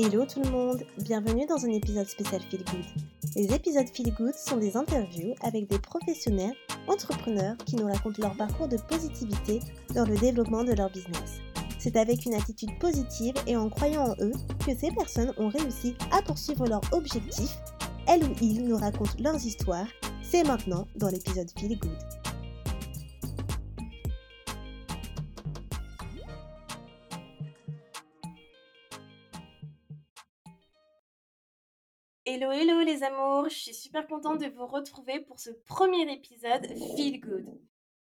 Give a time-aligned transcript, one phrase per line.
[0.00, 2.84] Hello tout le monde, bienvenue dans un épisode spécial Feel Good.
[3.34, 6.54] Les épisodes Feel Good sont des interviews avec des professionnels,
[6.86, 9.58] entrepreneurs qui nous racontent leur parcours de positivité
[9.96, 11.40] dans le développement de leur business.
[11.80, 14.34] C'est avec une attitude positive et en croyant en eux
[14.64, 17.58] que ces personnes ont réussi à poursuivre leurs objectifs.
[18.06, 19.88] Elles ou ils nous racontent leurs histoires.
[20.22, 22.17] C'est maintenant dans l'épisode Feel Good.
[32.40, 36.68] Hello, hello les amours, je suis super contente de vous retrouver pour ce premier épisode
[36.94, 37.46] Feel Good.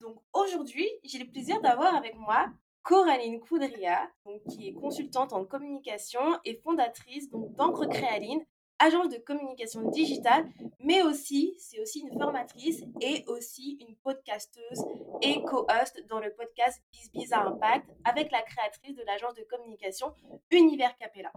[0.02, 2.48] Donc aujourd'hui, j'ai le plaisir d'avoir avec moi
[2.84, 4.12] Coraline Coudria,
[4.50, 8.44] qui est consultante en communication et fondatrice d'Encre Créaline,
[8.80, 10.48] agence de communication digitale,
[10.80, 14.86] mais aussi, c'est aussi une formatrice et aussi une podcasteuse
[15.22, 20.14] et co-host dans le podcast Biz Bizarre Impact avec la créatrice de l'agence de communication
[20.52, 21.32] Univers Capella.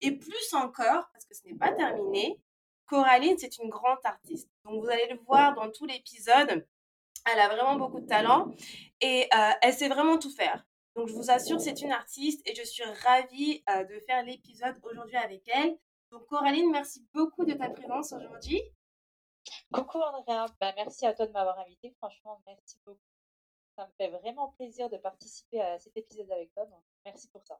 [0.00, 2.38] Et plus encore, parce que ce n'est pas terminé,
[2.86, 4.50] Coraline, c'est une grande artiste.
[4.64, 6.66] Donc vous allez le voir dans tout l'épisode.
[7.32, 8.54] Elle a vraiment beaucoup de talent
[9.00, 10.66] et euh, elle sait vraiment tout faire.
[10.94, 14.76] Donc je vous assure, c'est une artiste et je suis ravie euh, de faire l'épisode
[14.82, 15.76] aujourd'hui avec elle.
[16.14, 18.62] Donc Coraline, merci beaucoup de ta présence aujourd'hui.
[19.72, 21.92] Coucou Andrea, bah, merci à toi de m'avoir invité.
[21.98, 23.00] Franchement, merci beaucoup.
[23.76, 26.66] Ça me fait vraiment plaisir de participer à cet épisode avec toi.
[26.66, 27.58] Donc merci pour ça.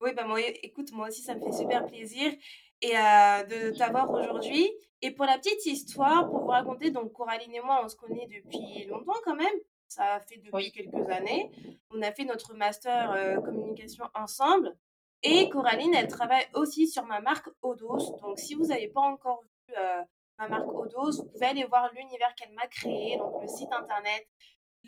[0.00, 2.32] Oui, bah moi, écoute, moi aussi, ça me fait super plaisir
[2.80, 4.72] et euh, de t'avoir aujourd'hui.
[5.02, 8.28] Et pour la petite histoire, pour vous raconter, donc Coraline et moi, on se connaît
[8.28, 9.54] depuis longtemps quand même.
[9.88, 11.50] Ça fait depuis quelques années.
[11.90, 14.74] On a fait notre master euh, communication ensemble.
[15.22, 18.18] Et Coraline, elle travaille aussi sur ma marque Odos.
[18.22, 20.02] Donc, si vous n'avez pas encore vu euh,
[20.38, 24.26] ma marque Odos, vous pouvez aller voir l'univers qu'elle m'a créé, donc le site internet,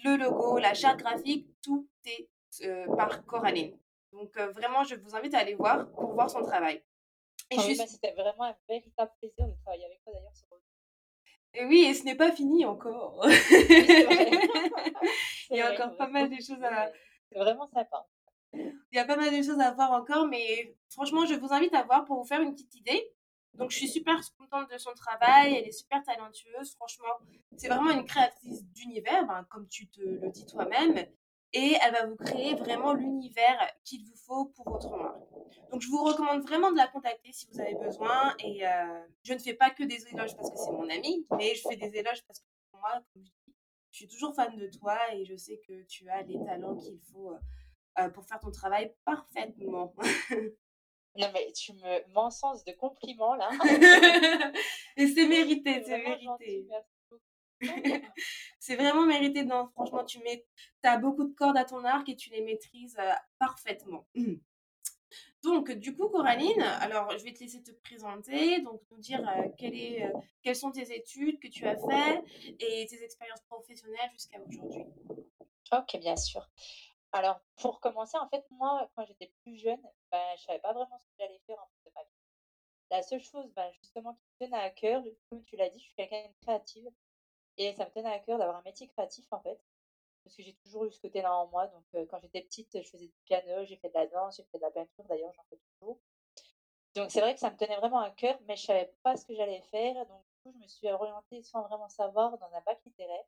[0.03, 2.29] le logo, la charte graphique, tout est
[2.62, 3.79] euh, par Coraline.
[4.12, 6.83] Donc, euh, vraiment, je vous invite à aller voir pour voir son travail.
[7.50, 10.62] Et ah bah, C'était vraiment un véritable plaisir de travailler avec toi d'ailleurs sur Odos.
[11.55, 13.25] Et oui, et ce n'est pas fini encore.
[15.50, 16.91] Il y a encore pas mal de choses à.
[17.31, 18.05] C'est vraiment sympa.
[18.92, 21.75] Il y a pas mal de choses à voir encore, mais franchement, je vous invite
[21.75, 23.10] à voir pour vous faire une petite idée.
[23.54, 25.54] Donc, je suis super contente de son travail.
[25.54, 26.75] Elle est super talentueuse.
[26.75, 27.14] Franchement,
[27.56, 31.06] c'est vraiment une créatrice d'univers, ben, comme tu te le dis toi-même.
[31.53, 35.20] Et elle va vous créer vraiment l'univers qu'il vous faut pour votre marque.
[35.70, 38.34] Donc, je vous recommande vraiment de la contacter si vous avez besoin.
[38.41, 41.54] Et euh, je ne fais pas que des éloges parce que c'est mon amie, mais
[41.54, 43.54] je fais des éloges parce que moi, comme je dis,
[43.93, 46.98] je suis toujours fan de toi et je sais que tu as les talents qu'il
[47.12, 47.38] faut euh,
[47.99, 49.94] euh, pour faire ton travail parfaitement.
[51.16, 53.50] non, mais tu me m'encenses de compliments là.
[54.97, 56.66] Et c'est mérité, c'est mérité.
[58.59, 59.44] c'est vraiment mérité.
[59.44, 60.44] Non, franchement, tu mets,
[60.82, 64.06] as beaucoup de cordes à ton arc et tu les maîtrises euh, parfaitement.
[65.44, 69.49] Donc, du coup, Coraline, alors je vais te laisser te présenter, donc nous dire euh,
[69.59, 70.11] est,
[70.43, 72.25] quelles sont tes études que tu as faites
[72.59, 74.87] et tes expériences professionnelles jusqu'à aujourd'hui.
[75.71, 76.49] Ok, bien sûr.
[77.14, 79.80] Alors, pour commencer, en fait, moi, quand j'étais plus jeune,
[80.10, 82.08] ben, je savais pas vraiment ce que j'allais faire en fait.
[82.91, 85.84] La seule chose, ben, justement, qui me tenait à cœur, comme tu l'as dit, je
[85.84, 86.91] suis quelqu'un de créative.
[87.56, 89.60] Et ça me tenait à cœur d'avoir un métier créatif, en fait.
[90.25, 91.69] Parce que j'ai toujours eu ce côté-là en moi.
[91.69, 94.58] Donc, quand j'étais petite, je faisais du piano, j'ai fait de la danse, j'ai fait
[94.58, 96.00] de la peinture, d'ailleurs, j'en fais toujours.
[96.96, 99.25] Donc, c'est vrai que ça me tenait vraiment à cœur, mais je savais pas ce
[99.25, 99.94] que j'allais faire.
[100.06, 103.25] Donc, du coup, je me suis orientée sans vraiment savoir dans un bac littéraire,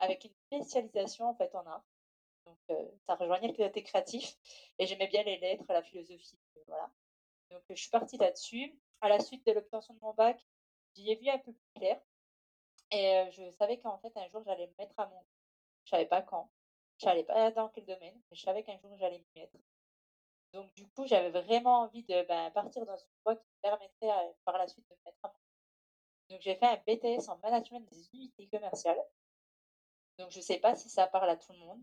[0.00, 1.84] avec une spécialisation, en fait, en art.
[2.46, 2.58] Donc,
[3.02, 4.36] ça rejoignait le côté créatif.
[4.78, 6.38] Et j'aimais bien les lettres, la philosophie.
[6.66, 6.90] Voilà.
[7.50, 8.78] Donc, je suis partie là-dessus.
[9.00, 10.40] À la suite de l'obtention de mon bac,
[10.94, 12.00] j'y ai vu un peu plus clair.
[12.90, 15.24] Et je savais qu'en fait, un jour, j'allais me mettre à mon
[15.84, 16.50] Je savais pas quand.
[16.98, 19.56] Je savais pas dans quel domaine, mais je savais qu'un jour, j'allais m'y mettre.
[20.52, 24.34] Donc, du coup, j'avais vraiment envie de ben, partir dans une voie qui me permettrait
[24.44, 27.80] par la suite de me mettre à mon Donc, j'ai fait un BTS en management
[27.90, 29.02] des unités commerciales.
[30.18, 31.82] Donc, je ne sais pas si ça parle à tout le monde.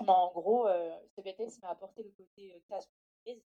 [0.00, 3.42] Mais en gros, euh, ce BTS m'a apporté le côté euh, d'entreprise,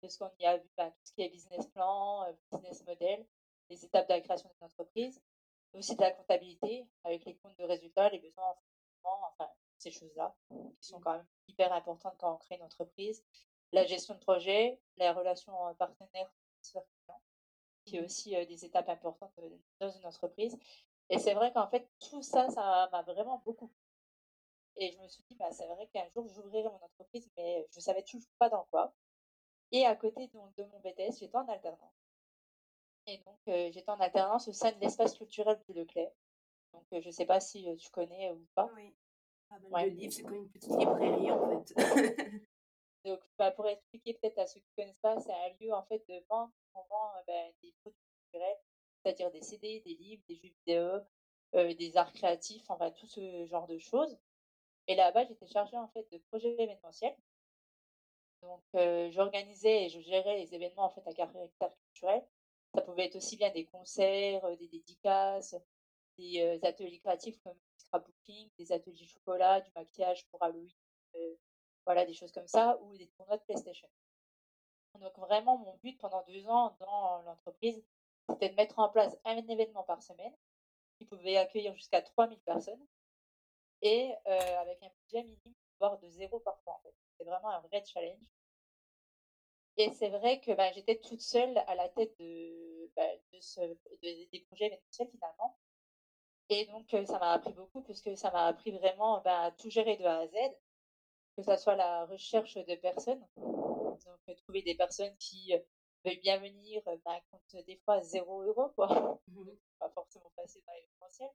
[0.00, 3.26] parce qu'on y a vu bah, tout ce qui est business plan, euh, business model,
[3.70, 5.20] les étapes de la création d'une entreprise,
[5.72, 9.50] mais aussi de la comptabilité, avec les comptes de résultats, les besoins en fonctionnement, enfin,
[9.78, 10.36] ces choses-là,
[10.80, 13.24] qui sont quand même hyper importantes quand on crée une entreprise.
[13.72, 16.30] La gestion de projet, la relation partenaire,
[17.84, 19.32] qui est aussi des étapes importantes
[19.80, 20.56] dans une entreprise.
[21.08, 23.72] Et c'est vrai qu'en fait, tout ça, ça m'a vraiment beaucoup
[24.76, 27.78] et je me suis dit, bah, c'est vrai qu'un jour, j'ouvrirai mon entreprise, mais je
[27.78, 28.92] ne savais toujours pas dans quoi.
[29.70, 31.94] Et à côté de, de mon BTS, j'étais en alternance.
[33.06, 36.12] Et donc, j'étais en alternance au sein de l'espace culturel de Leclerc.
[36.72, 38.70] Donc, je ne sais pas si tu connais ou pas.
[38.74, 38.94] Oui,
[39.48, 41.74] pas mal de livres, c'est comme une petite librairie en fait.
[43.04, 45.82] Donc, bah, pour expliquer peut-être à ceux qui ne connaissent pas, c'est un lieu en
[45.82, 48.56] fait de vente on vend euh, ben, des produits culturels,
[49.02, 51.00] c'est-à-dire des CD, des livres, des jeux vidéo,
[51.54, 54.18] euh, des arts créatifs, enfin tout ce genre de choses.
[54.88, 57.16] Et là-bas, j'étais chargée en fait de projets événementiels.
[58.42, 58.62] Donc,
[59.12, 62.26] j'organisais et je gérais les événements en fait à caractère culturel.
[62.74, 65.54] Ça pouvait être aussi bien des concerts, des dédicaces,
[66.18, 70.74] des ateliers créatifs comme scrapbooking, des ateliers chocolat, du maquillage pour Halloween,
[71.84, 73.88] voilà, des choses comme ça, ou des tournois de PlayStation.
[74.94, 77.82] Donc vraiment, mon but pendant deux ans dans l'entreprise,
[78.28, 80.34] c'était de mettre en place un événement par semaine
[80.98, 82.86] qui pouvait accueillir jusqu'à 3000 personnes
[83.82, 86.74] et avec un budget minime, voire de zéro parfois.
[86.74, 86.94] En fait.
[87.12, 88.18] C'était vraiment un vrai challenge.
[89.76, 93.60] Et c'est vrai que bah, j'étais toute seule à la tête de, bah, de ce,
[94.02, 95.58] des projets événementiels finalement.
[96.50, 99.96] Et donc, ça m'a appris beaucoup puisque ça m'a appris vraiment bah, à tout gérer
[99.96, 100.34] de A à Z
[101.36, 105.52] que ça soit la recherche de personnes, donc trouver des personnes qui
[106.04, 109.44] veulent bien venir, bah, compte des fois 0 euros, quoi, mmh
[109.78, 111.30] pas forcément passer dans l'événementiel.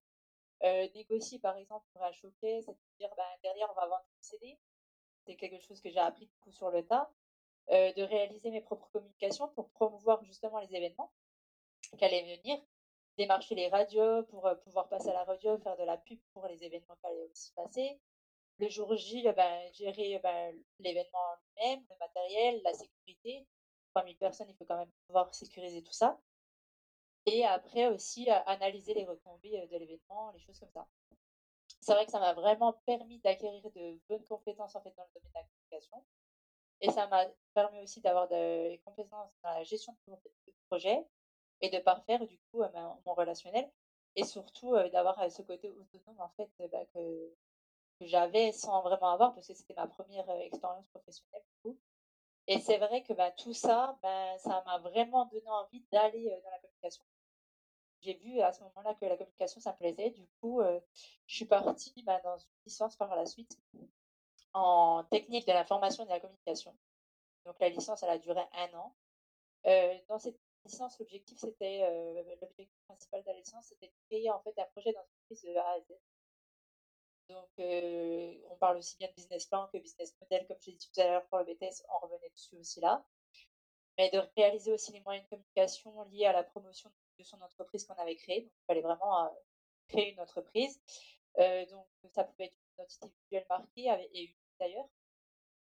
[0.64, 4.58] Euh, négocier par exemple pour un showcase, c'est-à-dire ben, derrière on va vendre un CD,
[5.26, 7.12] c'est quelque chose que j'ai appris du coup sur le tas,
[7.70, 11.12] euh, de réaliser mes propres communications pour promouvoir justement les événements
[11.98, 12.60] qui allaient venir,
[13.18, 16.64] démarcher les radios pour pouvoir passer à la radio, faire de la pub pour les
[16.64, 18.00] événements qui allaient aussi passer,
[18.60, 23.46] le jour J, ben, gérer ben, l'événement lui-même, le matériel, la sécurité.
[23.94, 26.20] 3000 personnes, il faut quand même pouvoir sécuriser tout ça.
[27.28, 30.88] Et après aussi analyser les retombées de l'événement, les choses comme ça.
[31.82, 35.10] C'est vrai que ça m'a vraiment permis d'acquérir de bonnes compétences en fait dans le
[35.14, 36.04] domaine de la communication.
[36.80, 40.14] Et ça m'a permis aussi d'avoir des compétences dans la gestion de
[40.70, 41.06] projet
[41.62, 42.62] et de parfaire du coup
[43.06, 43.70] mon relationnel
[44.16, 47.34] et surtout d'avoir ce côté autonome en fait bah, que,
[48.02, 51.44] j'avais sans vraiment avoir parce que c'était ma première expérience professionnelle
[52.48, 56.52] Et c'est vrai que bah, tout ça, bah, ça m'a vraiment donné envie d'aller dans
[56.52, 57.04] la communication.
[58.02, 60.12] J'ai vu à ce moment-là que la communication, ça me plaisait.
[60.12, 60.62] Du coup,
[61.26, 63.58] je suis partie bah, dans une licence par la suite
[64.54, 66.76] en technique de l'information et de la communication.
[67.46, 68.96] Donc la licence, elle a duré un an.
[70.08, 71.80] dans cette licence, l'objectif, c'était
[72.42, 75.72] l'objectif principal de la licence, c'était de créer en fait un projet d'entreprise de A
[75.72, 75.94] à Z.
[77.30, 81.02] Donc, on parle aussi bien de business plan que business model, comme j'ai dit tout
[81.02, 83.06] à l'heure pour le BTS, on revenait dessus aussi là.
[83.98, 87.86] Mais de réaliser aussi les moyens de communication liés à la promotion de son entreprise
[87.86, 88.42] qu'on avait créée.
[88.42, 89.32] Donc, il fallait vraiment
[89.88, 90.80] créer une entreprise.
[91.38, 94.90] donc, ça pouvait être une identité visuelle marquée et une d'ailleurs,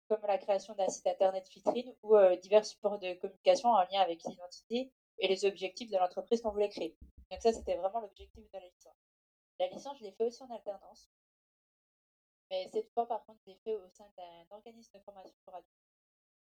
[0.07, 4.23] comme la création d'un site internet vitrine ou divers supports de communication en lien avec
[4.23, 6.97] l'identité et les objectifs de l'entreprise qu'on voulait créer.
[7.29, 8.97] Donc ça, c'était vraiment l'objectif de la licence.
[9.59, 11.09] La licence, je l'ai fait aussi en alternance.
[12.49, 15.71] Mais cette fois, par contre, j'ai fait au sein d'un organisme de formation pour adultes.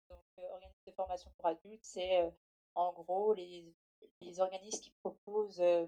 [0.09, 2.31] Donc, euh, organisme de formation pour adultes, c'est euh,
[2.75, 3.73] en gros les,
[4.21, 5.85] les, organismes qui proposent euh,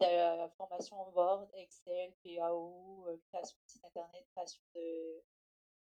[0.00, 4.62] de la formation en Word, Excel, PAO, création de site internet, création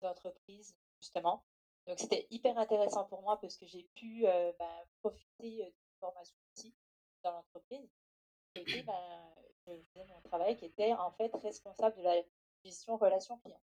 [0.02, 1.44] d'entreprise, justement.
[1.88, 6.76] Donc, c'était hyper intéressant pour moi parce que j'ai pu ben, profiter de formation aussi
[7.24, 7.90] dans l'entreprise.
[8.56, 9.34] Et ben,
[9.66, 12.22] je faisais mon travail qui était en fait responsable de la
[12.66, 13.62] gestion relation client.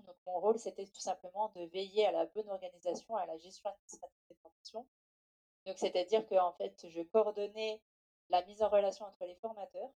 [0.00, 3.70] Donc, mon rôle, c'était tout simplement de veiller à la bonne organisation, à la gestion
[3.70, 4.86] administrative des formations.
[5.66, 7.80] Donc, c'est-à-dire que, en fait, je coordonnais
[8.30, 9.90] la mise en relation entre les formateurs,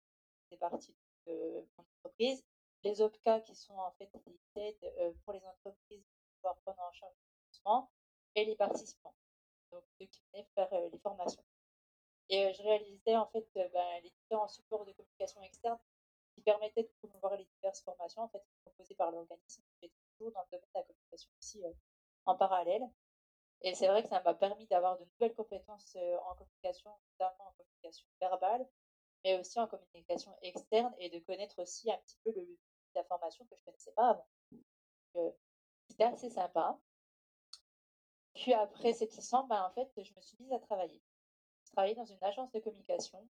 [0.51, 0.95] des parties
[1.27, 2.45] de mon entreprise,
[2.83, 6.81] les OPCA qui sont en fait des aides euh, pour les entreprises pour pouvoir prendre
[6.81, 7.91] en charge le financement,
[8.37, 9.15] et les participants,
[9.71, 11.45] donc ceux qui venaient faire euh, les formations.
[12.29, 15.79] Et euh, je réalisais en fait ben, les différents supports de communication externe
[16.35, 19.63] qui permettait de promouvoir les diverses formations en fait, proposées par l'organisme.
[19.81, 21.63] J'étais toujours dans le domaine de la communication aussi
[22.27, 22.83] en parallèle.
[23.65, 27.49] Et c'est vrai que ça m'a permis d'avoir de nouvelles compétences euh, en communication, notamment
[27.49, 28.69] en communication verbale,
[29.25, 32.47] mais aussi en communication externe et de connaître aussi un petit peu le
[32.95, 34.29] la formation que je ne connaissais pas avant.
[35.17, 35.31] Euh,
[35.89, 36.79] c'était assez sympa.
[38.35, 41.03] Puis après cette licence, ben, en fait, je me suis mise à travailler.
[41.65, 43.27] Je travaillais dans une agence de communication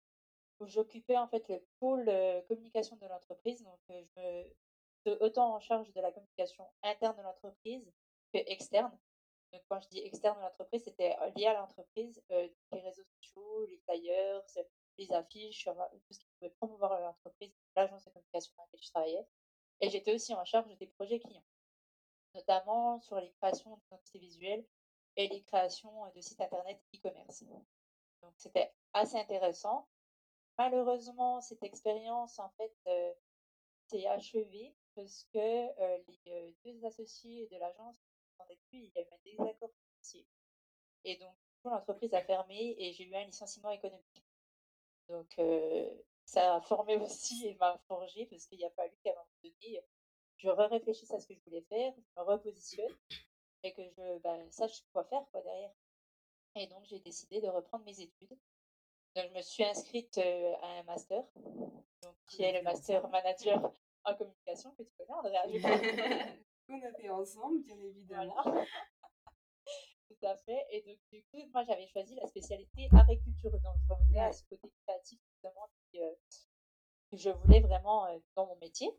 [0.59, 2.09] où j'occupais en fait le pôle
[2.47, 3.63] communication de l'entreprise.
[3.63, 7.91] Donc, je me autant en charge de la communication interne de l'entreprise
[8.33, 8.97] que externe.
[9.51, 13.77] Donc, quand je dis externe de l'entreprise, c'était lié à l'entreprise, les réseaux sociaux, les
[13.79, 14.43] flyers,
[14.97, 19.27] les affiches, tout ce qui pouvait promouvoir l'entreprise, l'agence de communication dans laquelle je travaillais.
[19.81, 21.45] Et j'étais aussi en charge des projets clients,
[22.35, 24.65] notamment sur les créations d'identité visuelle
[25.15, 27.43] et les créations de sites internet e-commerce.
[28.21, 29.87] Donc, c'était assez intéressant
[30.59, 33.13] malheureusement, cette expérience, en fait, euh,
[33.87, 37.97] s'est achevée parce que euh, les euh, deux associés de l'agence
[38.69, 40.25] plus, il y a eu un désaccord financier.
[41.03, 44.25] Et donc, l'entreprise a fermé et j'ai eu un licenciement économique.
[45.07, 45.39] Donc,
[46.25, 49.83] ça a formé aussi et m'a forgé parce qu'il a fallu qu'à un moment donné,
[50.37, 52.95] je réfléchisse à ce que je voulais faire, je me repositionne
[53.63, 55.71] et que je bah, sache quoi faire quoi derrière.
[56.55, 58.37] Et donc, j'ai décidé de reprendre mes études.
[59.15, 61.23] Donc, je me suis inscrite à un master,
[62.01, 63.73] donc, qui est le master manager
[64.05, 65.43] en communication que tu connais, Andrea.
[66.69, 68.43] On a fait ensemble, bien évidemment.
[70.07, 70.65] Tout à fait.
[70.71, 73.51] Et donc, du coup, moi, j'avais choisi la spécialité agriculture.
[73.51, 76.15] Donc, je revenais à ce côté créatif, justement, euh,
[77.11, 78.89] que je voulais vraiment euh, dans mon métier.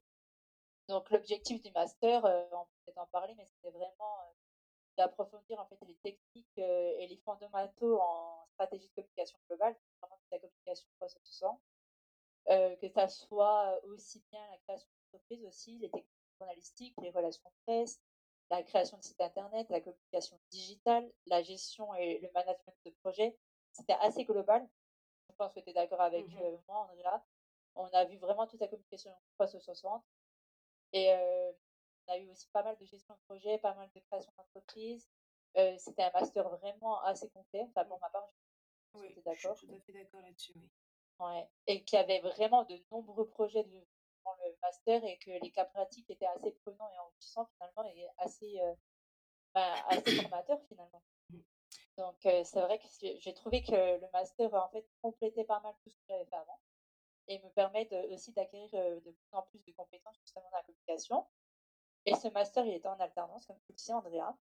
[0.88, 4.16] Donc, l'objectif du master, euh, on peut peut-être en parler, mais c'était vraiment
[4.96, 10.36] d'approfondir en fait les techniques et les fondamentaux en stratégie de communication globale, vraiment de
[10.36, 11.60] la communication 360.
[12.48, 17.52] Euh, que ça soit aussi bien la création d'entreprise aussi, les techniques journalistiques, les relations
[17.64, 18.00] presse,
[18.50, 23.36] la création de sites internet, la communication digitale, la gestion et le management de projet.
[23.72, 24.68] C'était assez global.
[25.28, 27.22] Je pense que tu es d'accord avec mmh euh, moi, Andrea.
[27.76, 30.02] On a vu vraiment toute la communication 360.
[30.92, 31.52] Et euh,
[32.06, 35.08] on a eu aussi pas mal de gestion de projet, pas mal de création d'entreprise.
[35.56, 37.64] Euh, c'était un master vraiment assez complet.
[37.68, 38.28] Enfin, pour ma part,
[38.96, 39.56] je suis d'accord.
[39.56, 40.68] tout à fait d'accord là-dessus, oui.
[41.20, 41.48] Ouais.
[41.66, 43.86] Et qu'il y avait vraiment de nombreux projets de,
[44.24, 48.06] dans le master et que les cas pratiques étaient assez prenants et enrichissants finalement et
[48.18, 48.74] assez, euh,
[49.54, 49.74] bah,
[50.22, 51.02] formateurs finalement.
[51.96, 52.86] Donc euh, c'est vrai que
[53.18, 56.36] j'ai trouvé que le master en fait complétait pas mal tout ce que j'avais fait
[56.36, 56.58] avant
[57.28, 60.62] et me permet aussi d'acquérir euh, de plus en plus de compétences justement dans la
[60.64, 61.26] communication.
[62.06, 64.34] Et ce master, il était en alternance, comme tu le sais, Andrea.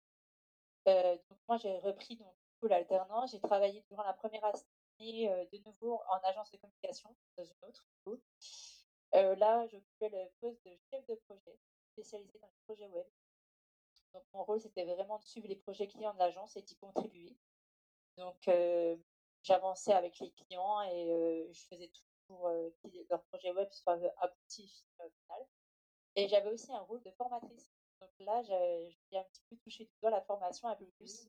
[0.86, 2.32] donc moi, j'ai repris donc,
[2.62, 3.32] l'alternance.
[3.32, 4.46] J'ai travaillé durant la première
[5.00, 7.84] de nouveau en agence de communication dans une autre.
[9.14, 11.58] Euh, là, j'occupais le poste de chef de projet
[11.92, 13.06] spécialisé dans les projets web.
[14.12, 17.36] Donc, mon rôle, c'était vraiment de suivre les projets clients de l'agence et d'y contribuer.
[18.16, 18.50] Donc,
[19.42, 22.50] j'avançais avec les clients et je faisais tout pour
[22.82, 25.46] que leur projet web soit abouti au final.
[26.16, 27.70] Et j'avais aussi un rôle de formatrice.
[28.00, 31.28] Donc là, j'ai un petit peu touché du doigt la formation un peu plus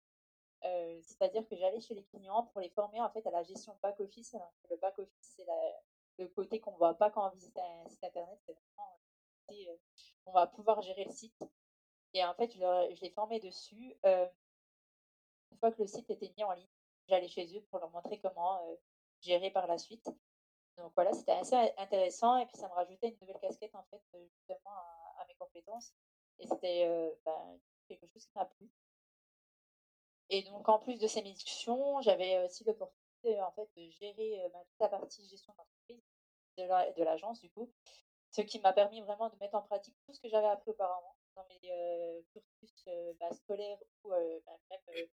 [1.02, 4.36] c'est-à-dire que j'allais chez les clients pour les former en fait à la gestion back-office.
[4.70, 5.46] Le back-office, c'est
[6.28, 8.40] côté qu'on ne voit pas quand on visite un site internet.
[8.46, 8.90] C'est vraiment
[10.26, 11.44] on va pouvoir gérer le site.
[12.14, 13.96] Et en fait, je, les formais dessus.
[14.04, 16.68] une fois que le site était mis en ligne,
[17.08, 18.62] j'allais chez eux pour leur montrer comment
[19.22, 20.10] gérer par la suite.
[20.78, 24.02] Donc voilà, c'était assez intéressant et puis ça me rajoutait une nouvelle casquette en fait
[24.38, 24.78] justement
[25.18, 25.94] à, mes compétences.
[26.40, 26.88] Et c'était
[27.26, 28.70] ben, quelque chose qui m'a plu.
[30.30, 34.80] Et donc, en plus de ces missions, j'avais aussi l'opportunité en fait, de gérer toute
[34.80, 36.09] la partie gestion d'entreprise
[36.68, 37.72] de l'agence, du coup.
[38.32, 41.16] Ce qui m'a permis vraiment de mettre en pratique tout ce que j'avais appris auparavant
[41.36, 42.90] dans mes cursus
[43.20, 45.08] bah, scolaires ou bah, même,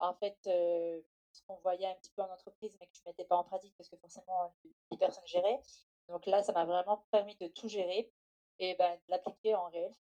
[0.00, 3.24] en fait, ce qu'on voyait un petit peu en entreprise, mais que je ne mettais
[3.24, 4.54] pas en pratique parce que forcément,
[4.90, 5.62] les personnes géraient.
[6.08, 8.12] Donc là, ça m'a vraiment permis de tout gérer
[8.58, 9.94] et de l'appliquer en réel.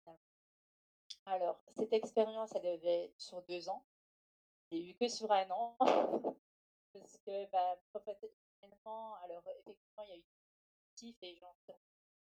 [1.26, 3.85] Alors, cette expérience, elle devait sur deux ans
[4.70, 5.76] j'ai eu que sur un an.
[6.92, 10.25] parce que bah, professionnellement, alors effectivement, il y a eu
[11.02, 11.55] des et j'en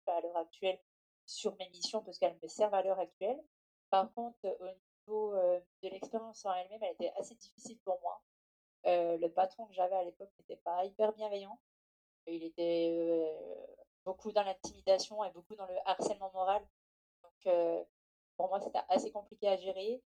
[0.05, 0.79] pas à l'heure actuelle
[1.26, 3.40] sur mes missions parce qu'elles me servent à l'heure actuelle.
[3.90, 5.35] Par contre, au niveau
[5.83, 8.23] de l'expérience en elle-même, elle était assez difficile pour moi.
[8.85, 11.59] le patron que j'avais à l'époque n'était pas hyper bienveillant.
[12.26, 13.37] Il était
[14.05, 16.62] beaucoup dans l'intimidation et beaucoup dans le harcèlement moral.
[17.23, 17.55] Donc,
[18.37, 20.02] pour moi, c'était assez compliqué à gérer.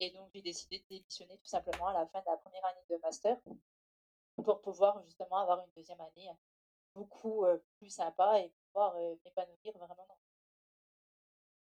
[0.00, 2.84] Et donc, j'ai décidé de démissionner tout simplement à la fin de la première année
[2.90, 3.36] de master
[4.44, 6.30] pour pouvoir justement avoir une deuxième année
[6.94, 7.44] beaucoup
[7.78, 10.06] plus sympa et pouvoir m'épanouir vraiment.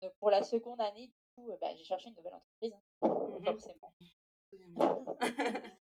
[0.03, 3.45] Donc, pour la seconde année, du coup, bah, j'ai cherché une nouvelle entreprise, hein, mmh
[3.45, 3.93] forcément.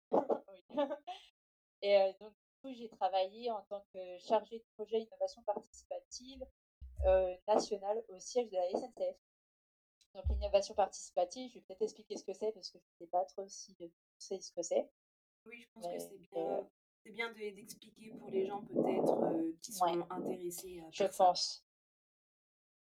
[1.81, 6.45] Et donc, du coup, j'ai travaillé en tant que chargée de projet innovation participative
[7.47, 9.17] nationale au siège de la SNCF.
[10.15, 13.11] Donc l'innovation participative, je vais peut-être expliquer ce que c'est parce que je ne sais
[13.11, 14.89] pas trop si tu sais ce que c'est.
[15.45, 16.69] Oui, je pense que c'est bien,
[17.05, 21.63] c'est bien d'expliquer pour les gens peut-être euh, qui sont intéressés à Je pense.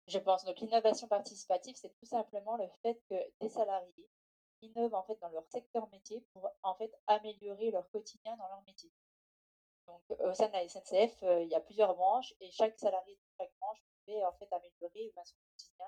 [0.08, 0.46] Je pense.
[0.46, 4.10] Donc l'innovation participative, c'est tout simplement le fait que des salariés
[4.62, 8.64] innovent en fait dans leur secteur métier pour en fait améliorer leur quotidien dans leur
[8.66, 8.92] métier.
[9.88, 13.16] Donc au sein de la SNCF, euh, il y a plusieurs branches et chaque salarié
[13.16, 15.88] de chaque branche peut en fait améliorer son quotidien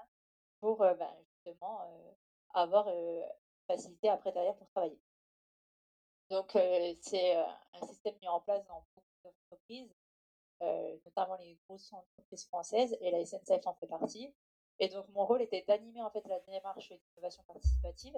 [0.59, 1.87] pour ben, justement
[2.53, 2.91] avoir
[3.67, 4.99] facilité après derrière pour travailler.
[6.29, 6.51] Donc
[7.01, 9.93] c'est un système mis en place dans beaucoup d'entreprises,
[11.05, 14.33] notamment les grosses entreprises françaises et la SNCF en fait partie.
[14.79, 18.15] Et donc mon rôle était d'animer en fait la démarche d'innovation participative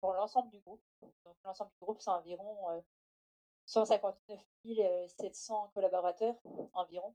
[0.00, 0.82] pour l'ensemble du groupe.
[1.24, 2.82] Donc l'ensemble du groupe, c'est environ
[3.66, 4.40] 159
[5.16, 6.36] 700 collaborateurs
[6.72, 7.14] environ.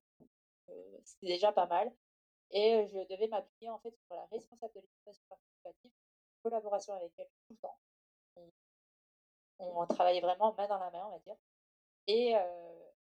[1.04, 1.94] c'est déjà pas mal.
[2.52, 5.92] Et je devais m'appuyer en fait sur la responsable de l'éducation participative,
[6.42, 7.78] collaboration avec elle tout le temps.
[9.60, 11.36] On, travaillait vraiment main dans la main, on va dire.
[12.08, 12.36] Et,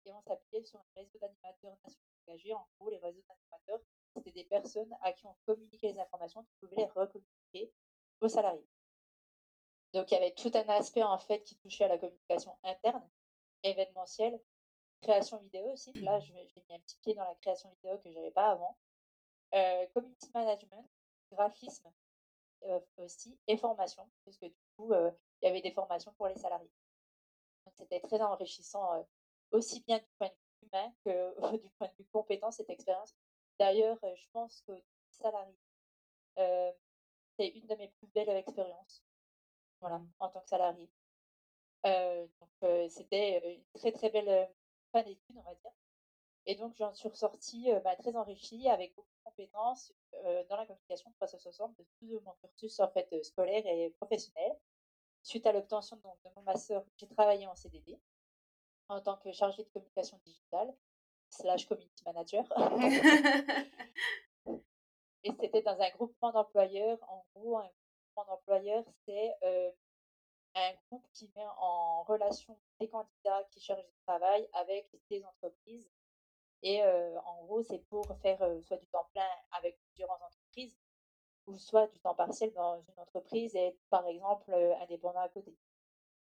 [0.05, 2.53] on s'appuyait sur un réseau d'animateurs nationaux engagés.
[2.53, 3.79] En gros, les réseaux d'animateurs,
[4.13, 7.71] c'était des personnes à qui on communiquait les informations, qui pouvaient les recommuniquer
[8.21, 8.67] aux salariés.
[9.93, 13.07] Donc il y avait tout un aspect en fait qui touchait à la communication interne,
[13.61, 14.39] événementielle,
[15.01, 15.93] création vidéo aussi.
[16.01, 18.77] Là, j'ai mis un petit pied dans la création vidéo que je n'avais pas avant.
[19.93, 20.89] Community management,
[21.31, 21.91] graphisme
[22.63, 24.93] euh, aussi, et formation, puisque du coup,
[25.43, 26.71] il y avait des formations pour les salariés.
[27.75, 29.05] C'était très enrichissant,
[29.51, 33.13] aussi bien du point de vue humain que du point de vue compétence, cette expérience.
[33.59, 34.71] D'ailleurs, je pense que
[35.09, 35.53] salarié,
[36.37, 39.03] c'est une de mes plus belles expériences
[39.81, 40.89] voilà, en tant que salarié.
[41.83, 44.49] donc, c'était une très très belle
[44.93, 45.71] fin d'études, on va dire.
[46.45, 49.93] Et donc, j'en suis ressortie bah, très enrichie avec beaucoup de compétences
[50.49, 54.57] dans la communication 360 de tout mon cursus en fait, scolaire et professionnel.
[55.23, 57.99] Suite à l'obtention de, mon master, j'ai travaillé en CDD
[58.89, 60.73] en tant que chargée de communication digitale
[61.29, 62.43] slash community manager.
[65.23, 66.99] et c'était dans un groupement d'employeurs.
[67.09, 67.69] En gros, un
[68.15, 69.33] groupement d'employeurs, c'est
[70.55, 75.89] un groupe qui met en relation des candidats qui cherchent du travail avec des entreprises
[76.63, 80.77] et en gros, c'est pour faire soit du temps plein avec plusieurs entreprises
[81.47, 85.55] ou soit du temps partiel dans une entreprise et être, par exemple, indépendant à côté.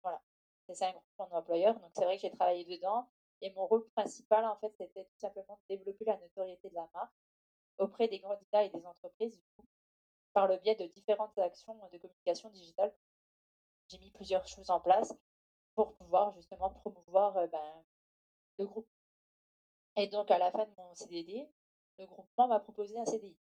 [0.01, 0.21] Voilà.
[0.69, 1.79] C'est un groupe d'employeurs.
[1.79, 3.07] Donc, c'est vrai que j'ai travaillé dedans.
[3.41, 6.87] Et mon rôle principal, en fait, c'était tout simplement de développer la notoriété de la
[6.93, 7.13] marque
[7.77, 9.65] auprès des candidats et des entreprises, du coup,
[10.33, 12.93] par le biais de différentes actions de communication digitale.
[13.87, 15.13] J'ai mis plusieurs choses en place
[15.75, 17.83] pour pouvoir justement promouvoir ben,
[18.59, 18.87] le groupe
[19.97, 21.49] et donc, à la fin de mon CDD,
[21.99, 23.35] le groupement m'a proposé un CDI.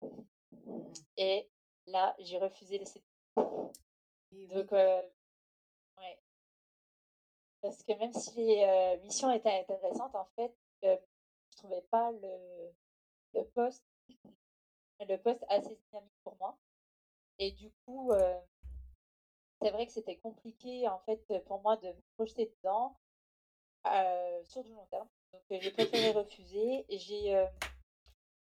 [1.17, 1.49] Et
[1.87, 4.47] là, j'ai refusé le CDI.
[4.47, 5.01] Donc, euh,
[5.97, 6.19] ouais.
[7.61, 10.97] Parce que même si les euh, missions étaient intéressantes, en fait, euh,
[11.51, 12.73] je trouvais pas le,
[13.33, 13.83] le poste
[14.99, 16.57] le poste assez dynamique pour moi.
[17.39, 18.11] Et du coup,
[19.61, 22.97] c'est vrai que c'était compliqué en fait pour moi de me projeter dedans
[24.43, 25.07] sur du long terme.
[25.33, 26.83] Donc j'ai préféré refuser.
[26.89, 27.47] J'ai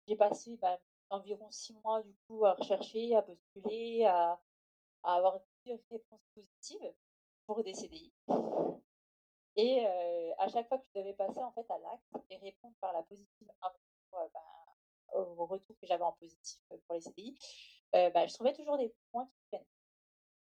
[0.08, 4.40] j'ai passé bah, environ six mois du coup à rechercher, à postuler, à,
[5.04, 6.94] avoir plusieurs réponses positives
[7.46, 8.12] pour des CDI.
[9.56, 9.86] Et
[10.38, 13.04] à chaque fois que je devais passer en fait à l'acte et répondre par la
[13.04, 13.48] positive
[14.12, 14.34] bah,
[15.14, 17.38] au retour que j'avais en positif pour les CDI,
[17.94, 19.66] bah, je trouvais toujours des points qui peinaient.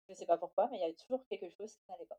[0.06, 2.18] Je ne sais pas pourquoi, mais il y avait toujours quelque chose qui n'allait pas.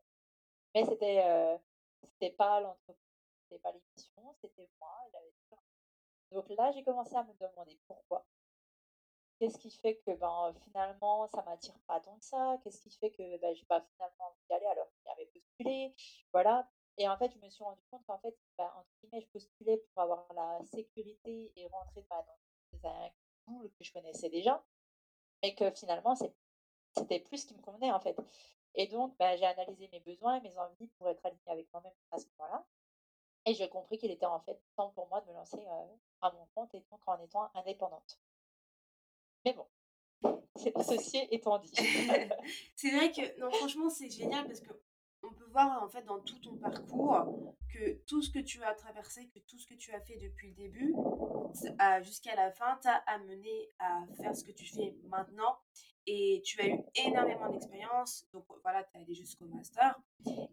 [0.74, 1.58] Mais c'était
[2.02, 5.10] c'était pas l'entreprise c'était pas l'émission, c'était moi.
[6.34, 8.26] Donc là, j'ai commencé à me demander pourquoi.
[9.38, 12.58] Qu'est-ce qui fait que ben, finalement, ça m'attire pas tant que ça?
[12.62, 15.94] Qu'est-ce qui fait que ben, j'ai pas finalement envie d'y aller alors qu'il avait postulé?
[16.32, 16.68] Voilà.
[16.98, 19.76] Et en fait, je me suis rendu compte qu'en fait, ben, entre guillemets, je postulais
[19.76, 22.24] pour avoir la sécurité et rentrer dans
[22.88, 23.10] un
[23.44, 24.64] pool que je connaissais déjà.
[25.42, 26.14] Mais que finalement,
[26.96, 28.16] c'était plus ce qui me convenait en fait.
[28.74, 31.92] Et donc, ben, j'ai analysé mes besoins et mes envies pour être alignée avec moi-même
[32.10, 32.64] à ce moment-là.
[33.46, 35.64] Et j'ai compris qu'il était en fait temps pour moi de me lancer
[36.22, 38.18] à mon compte et donc en étant indépendante.
[39.44, 39.66] Mais bon,
[40.56, 41.72] ceci étant dit.
[42.76, 44.72] c'est vrai que, non, franchement, c'est génial parce que
[45.28, 48.74] on peut voir en fait dans tout ton parcours que tout ce que tu as
[48.74, 50.94] traversé, que tout ce que tu as fait depuis le début
[52.02, 55.58] jusqu'à la fin t'a amené à faire ce que tu fais maintenant
[56.06, 58.26] et tu as eu énormément d'expérience.
[58.32, 59.98] Donc voilà, tu es allé jusqu'au master.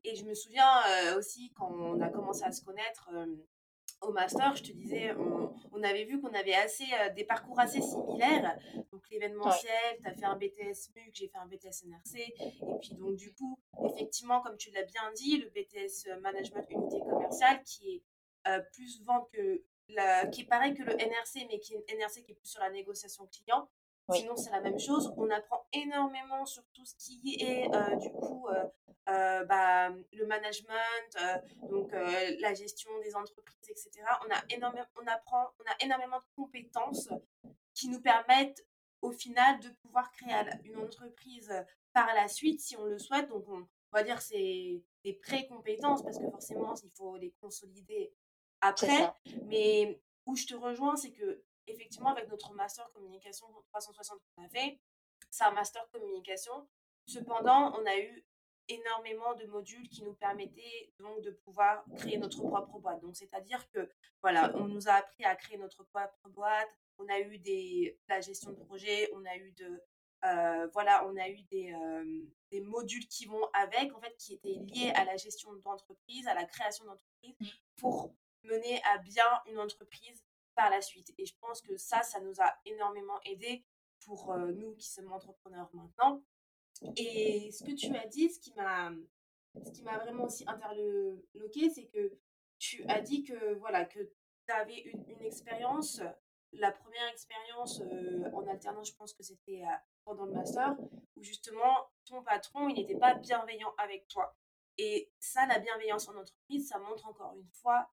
[0.03, 3.36] Et je me souviens euh, aussi quand on a commencé à se connaître euh,
[4.01, 5.13] au master, je te disais,
[5.71, 8.57] on, avait vu qu'on avait assez euh, des parcours assez similaires.
[8.91, 12.17] Donc l'événementiel, tu as fait un BTS MUC, j'ai fait un BTS NRC.
[12.17, 16.99] Et puis donc du coup, effectivement, comme tu l'as bien dit, le BTS Management Unité
[16.99, 18.03] Commerciale qui
[18.45, 22.23] est plus vente que la, qui est pareil que le NRC, mais qui est NRC
[22.23, 23.69] qui est plus sur la négociation client.
[24.12, 25.13] Sinon, c'est la même chose.
[25.17, 28.65] On apprend énormément sur tout ce qui est, euh, du coup, euh,
[29.10, 34.04] euh, bah, le management, donc la gestion des entreprises, etc.
[34.26, 37.10] On, a énormément, on apprend, on a énormément de compétences
[37.74, 38.65] qui nous permettent,
[39.02, 41.52] au final, de pouvoir créer une entreprise
[41.93, 43.28] par la suite, si on le souhaite.
[43.30, 48.13] Donc, on, va dire c'est des pré-compétences, parce que forcément, il faut les consolider
[48.62, 49.12] après.
[49.45, 54.50] Mais où je te rejoins, c'est que effectivement, avec notre master communication 360 qu'on a
[54.50, 54.80] fait,
[55.30, 56.67] c'est un master communication.
[57.06, 58.26] Cependant, on a eu
[58.67, 63.02] énormément de modules qui nous permettaient donc de pouvoir créer notre propre boîte.
[63.02, 63.89] Donc, c'est-à-dire que,
[64.21, 66.69] voilà, on nous a appris à créer notre propre boîte.
[66.97, 69.82] On a eu des, la gestion de projet, on a eu de,
[70.26, 72.21] euh, voilà, on a eu des, euh,
[72.52, 76.36] des, modules qui vont avec, en fait, qui étaient liés à la gestion d'entreprise, à
[76.36, 77.45] la création d'entreprise, mmh.
[77.78, 80.24] pour mener à bien une entreprise
[80.55, 81.13] par la suite.
[81.17, 83.65] Et je pense que ça, ça nous a énormément aidé
[84.05, 86.23] pour euh, nous qui sommes entrepreneurs maintenant.
[86.97, 88.91] Et ce que tu as dit, ce qui m'a,
[89.63, 92.17] ce qui m'a vraiment aussi interloqué, c'est que
[92.57, 96.01] tu as dit que voilà que tu avais une, une expérience,
[96.53, 97.81] la première expérience
[98.33, 99.63] en alternance, je pense que c'était
[100.03, 100.75] pendant le master,
[101.15, 104.35] où justement ton patron, il n'était pas bienveillant avec toi.
[104.77, 107.89] Et ça, la bienveillance en entreprise, ça montre encore une fois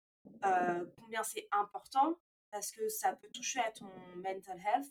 [0.97, 2.17] combien c'est important
[2.51, 4.87] parce que ça peut toucher à ton mental health.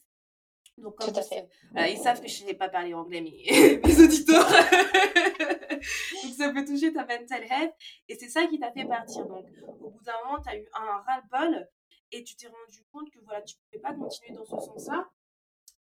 [0.79, 4.47] Donc, comme ils savent que je ne sais pas parler anglais, mais mes auditeurs.
[6.23, 7.75] Donc, ça peut toucher ta mental health.
[8.09, 9.27] Et c'est ça qui t'a fait partir.
[9.27, 9.47] Donc,
[9.81, 11.69] au bout d'un moment, tu as eu un ras-le-bol
[12.13, 15.09] et tu t'es rendu compte que voilà, tu ne pouvais pas continuer dans ce sens-là.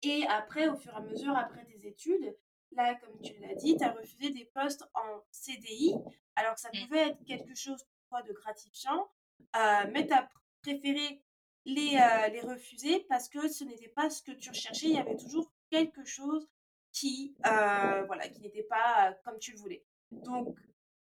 [0.02, 2.36] Et après, au fur et à mesure, après tes études,
[2.72, 5.94] là, comme tu l'as dit, tu as refusé des postes en CDI.
[6.36, 6.84] Alors, ça mmh.
[6.84, 9.08] pouvait être quelque chose pour toi de gratifiant,
[9.56, 10.28] euh, mais tu as
[10.62, 11.22] préféré
[11.64, 14.86] les, euh, les refuser parce que ce n'était pas ce que tu recherchais.
[14.86, 16.48] Il y avait toujours quelque chose
[16.92, 19.84] qui, euh, voilà, qui n'était pas comme tu le voulais.
[20.10, 20.56] Donc,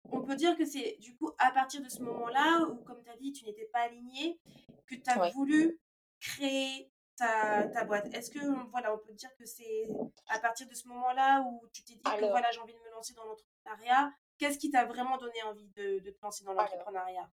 [0.05, 3.11] on peut dire que c'est du coup à partir de ce moment-là où, comme tu
[3.11, 4.41] as dit, tu n'étais pas aligné,
[4.87, 5.79] que tu as voulu
[6.21, 8.13] créer ta, ta boîte.
[8.15, 8.39] Est-ce que,
[8.71, 9.87] voilà, on peut dire que c'est
[10.29, 12.91] à partir de ce moment-là où tu t'es dit que voilà, j'ai envie de me
[12.91, 17.31] lancer dans l'entrepreneuriat Qu'est-ce qui t'a vraiment donné envie de, de te lancer dans l'entrepreneuriat?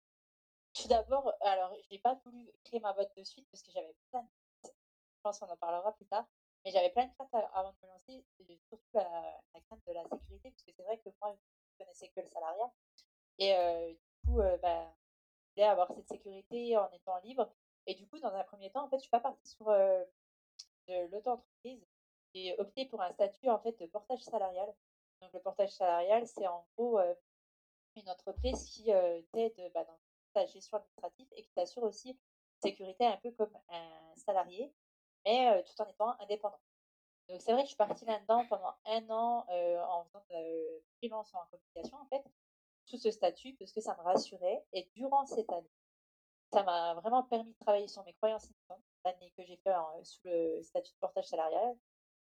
[0.74, 4.22] Tout d'abord, alors, j'ai pas voulu créer ma boîte de suite parce que j'avais plein
[4.22, 4.28] de
[4.64, 6.26] Je pense qu'on en parlera plus tard.
[6.64, 8.24] Mais j'avais plein de craintes avant de me lancer,
[8.68, 11.36] surtout la, crainte de la sécurité, parce que c'est vrai que moi,
[11.72, 12.72] je connaissais que le salariat.
[13.38, 14.94] Et euh, du coup, euh, bah,
[15.58, 17.52] avoir cette sécurité en étant libre.
[17.86, 20.04] Et du coup, dans un premier temps, en fait, je suis pas partie sur euh,
[20.86, 21.84] l'auto-entreprise.
[22.34, 24.72] J'ai opté pour un statut en fait de portage salarial.
[25.20, 26.98] Donc le portage salarial, c'est en gros
[27.96, 28.84] une entreprise qui
[29.32, 29.98] t'aide bah, dans
[30.32, 32.18] ta gestion administrative et qui t'assure aussi
[32.62, 34.72] sécurité un peu comme un salarié,
[35.24, 36.60] mais tout en étant indépendant.
[37.28, 41.34] Donc c'est vrai que je suis partie là-dedans pendant un an en faisant de freelance
[41.34, 42.24] en communication en fait,
[42.84, 44.64] sous ce statut parce que ça me rassurait.
[44.72, 45.70] Et durant cette année,
[46.52, 48.48] ça m'a vraiment permis de travailler sur mes croyances
[49.04, 51.76] l'année que j'ai fait sous le statut de portage salarial,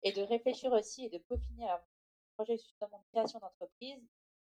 [0.03, 1.81] et de réfléchir aussi et de peaufiner un
[2.37, 2.63] projet de
[3.13, 4.03] création d'entreprise.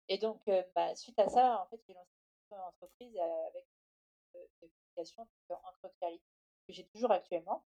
[0.07, 0.41] Et donc,
[0.75, 2.11] bah, suite à ça, en fait, j'ai lancé
[2.59, 3.65] entreprise avec
[4.35, 6.25] une communication entre réalité
[6.67, 7.65] que j'ai toujours actuellement.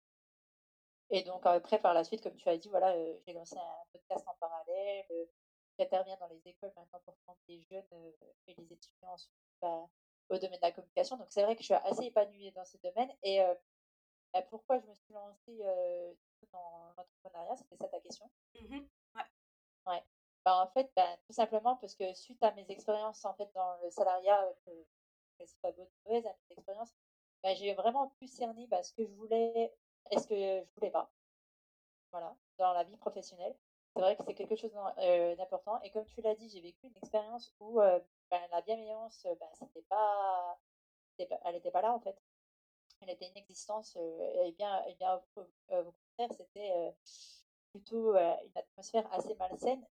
[1.10, 2.94] Et donc après, par la suite, comme tu as dit, voilà,
[3.26, 5.04] j'ai lancé un podcast en parallèle.
[5.78, 8.12] J'interviens dans les écoles maintenant pour prendre les jeunes
[8.46, 9.16] et les étudiants
[9.60, 9.88] bah,
[10.30, 11.16] au domaine de la communication.
[11.16, 13.10] Donc c'est vrai que je suis assez épanouie dans ce domaine.
[13.22, 13.40] Et
[14.32, 15.58] bah, pourquoi je me suis lancée
[16.52, 18.30] dans l'entrepreneuriat C'était ça ta question?
[18.60, 18.80] Mmh
[19.16, 19.22] Ouais.
[19.86, 20.02] ouais.
[20.44, 23.76] Bah, en fait, bah, tout simplement parce que suite à mes expériences en fait dans
[23.82, 24.84] le salariat, euh,
[25.38, 26.56] que ce soit bonne mauvaise, à mes
[27.42, 29.74] bah, j'ai vraiment pu cerner bah, ce que je voulais
[30.10, 31.10] et ce que je voulais pas.
[32.12, 33.56] Voilà, dans la vie professionnelle.
[33.94, 35.80] C'est vrai que c'est quelque chose euh, d'important.
[35.82, 37.98] Et comme tu l'as dit, j'ai vécu une expérience où euh,
[38.30, 40.58] la bienveillance, c'était pas,
[41.18, 42.20] elle n'était pas là en fait.
[43.00, 43.96] Elle était inexistante.
[43.96, 46.94] et bien, et bien au, contraire, c'était
[47.70, 49.84] plutôt une atmosphère assez malsaine.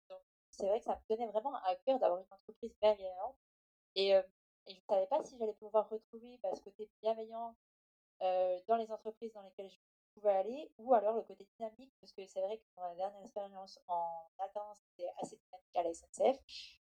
[0.53, 3.35] C'est vrai que ça me tenait vraiment à cœur d'avoir une entreprise bienveillante.
[3.95, 4.21] Et, et
[4.67, 7.55] je ne savais pas si j'allais pouvoir retrouver bah, ce côté bienveillant
[8.21, 9.77] dans les entreprises dans lesquelles je
[10.13, 13.21] pouvais aller, ou alors le côté dynamique, parce que c'est vrai que dans ma dernière
[13.21, 16.37] expérience en alternance, c'était assez dynamique à la SNCF.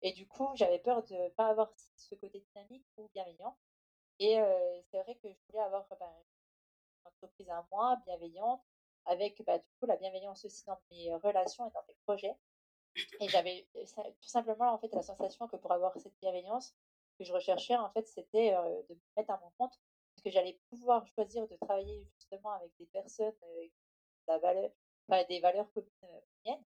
[0.02, 3.58] Et du coup, j'avais peur de ne pas avoir ce côté dynamique ou bienveillant.
[4.20, 4.38] Et
[4.90, 6.14] c'est vrai que je voulais avoir bah,
[7.04, 8.62] une entreprise à moi, bienveillante,
[9.06, 12.36] avec bah, du coup la bienveillance aussi dans mes relations et dans mes projets.
[13.20, 16.76] Et j'avais tout simplement en fait la sensation que pour avoir cette bienveillance
[17.18, 19.80] que je recherchais, en fait, c'était de me mettre à mon compte,
[20.16, 23.72] parce que j'allais pouvoir choisir de travailler justement avec des personnes qui
[24.28, 26.64] la des valeurs communes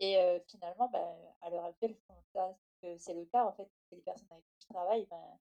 [0.00, 1.96] Et finalement, ben, à l'heure actuelle,
[2.98, 5.38] c'est le cas, en fait, les personnes avec qui je travaille, ben,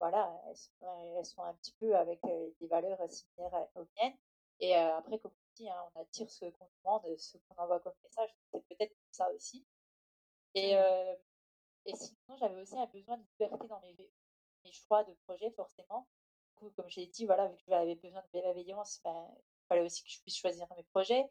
[0.00, 2.20] voilà, elles sont, un petit peu avec
[2.60, 4.16] des valeurs similaires aux miennes.
[4.60, 5.18] Et après,
[5.60, 8.30] Hein, on attire ce qu'on demande, ce qu'on envoie comme message.
[8.52, 9.64] C'est peut-être ça aussi.
[10.54, 11.16] Et, mmh.
[11.86, 13.96] et sinon, j'avais aussi un besoin de liberté dans mes,
[14.64, 16.08] mes choix de projet, forcément.
[16.48, 19.82] Du coup, comme j'ai dit, voilà, vu que j'avais besoin de bienveillance, ben, il fallait
[19.82, 21.24] aussi que je puisse choisir mes projets,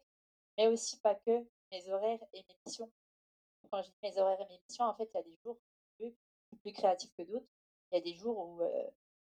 [0.56, 2.90] mais aussi pas que mes horaires et mes missions.
[3.70, 5.58] quand je dis mes horaires et mes missions, en fait, il y a des jours
[5.96, 6.14] plus,
[6.60, 7.46] plus créatifs que d'autres.
[7.92, 8.58] Il y a des jours où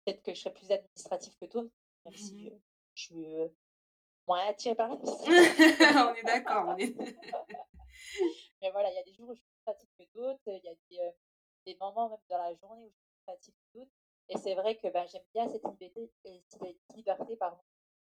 [0.04, 1.64] peut-être que je serai plus administratif que toi,
[2.04, 2.60] même si Mmh
[2.94, 3.26] je suis
[4.28, 6.94] attirée par On est d'accord, on est
[8.62, 10.64] Mais voilà, il y a des jours où je suis plus créative que d'autres, il
[10.64, 11.14] y a des,
[11.66, 13.92] des moments même dans la journée où je suis plus créative que d'autres.
[14.28, 16.12] Et c'est vrai que ben, j'aime bien cette liberté,
[16.48, 17.58] cette liberté pardon,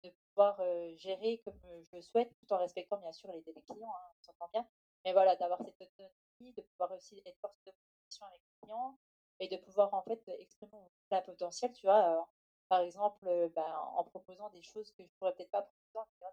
[0.03, 0.61] de pouvoir
[0.97, 4.49] gérer comme je le souhaite, tout en respectant bien sûr les, clients, hein, on s'entend
[4.53, 4.67] bien.
[5.05, 8.97] Mais voilà, d'avoir cette autonomie, de pouvoir aussi être force de proposition avec les clients
[9.39, 12.27] et de pouvoir en fait exprimer mon plein potentiel, tu vois.
[12.69, 15.69] par exemple, ben, en proposant des choses que je pourrais peut-être pas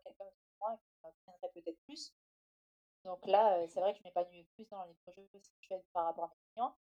[0.04, 2.14] quelqu'un de moi qui m'apprendrait peut-être plus.
[3.04, 5.28] Donc là, c'est vrai que je m'épanouis plus dans les projets
[5.68, 6.76] fais par rapport à mes clients.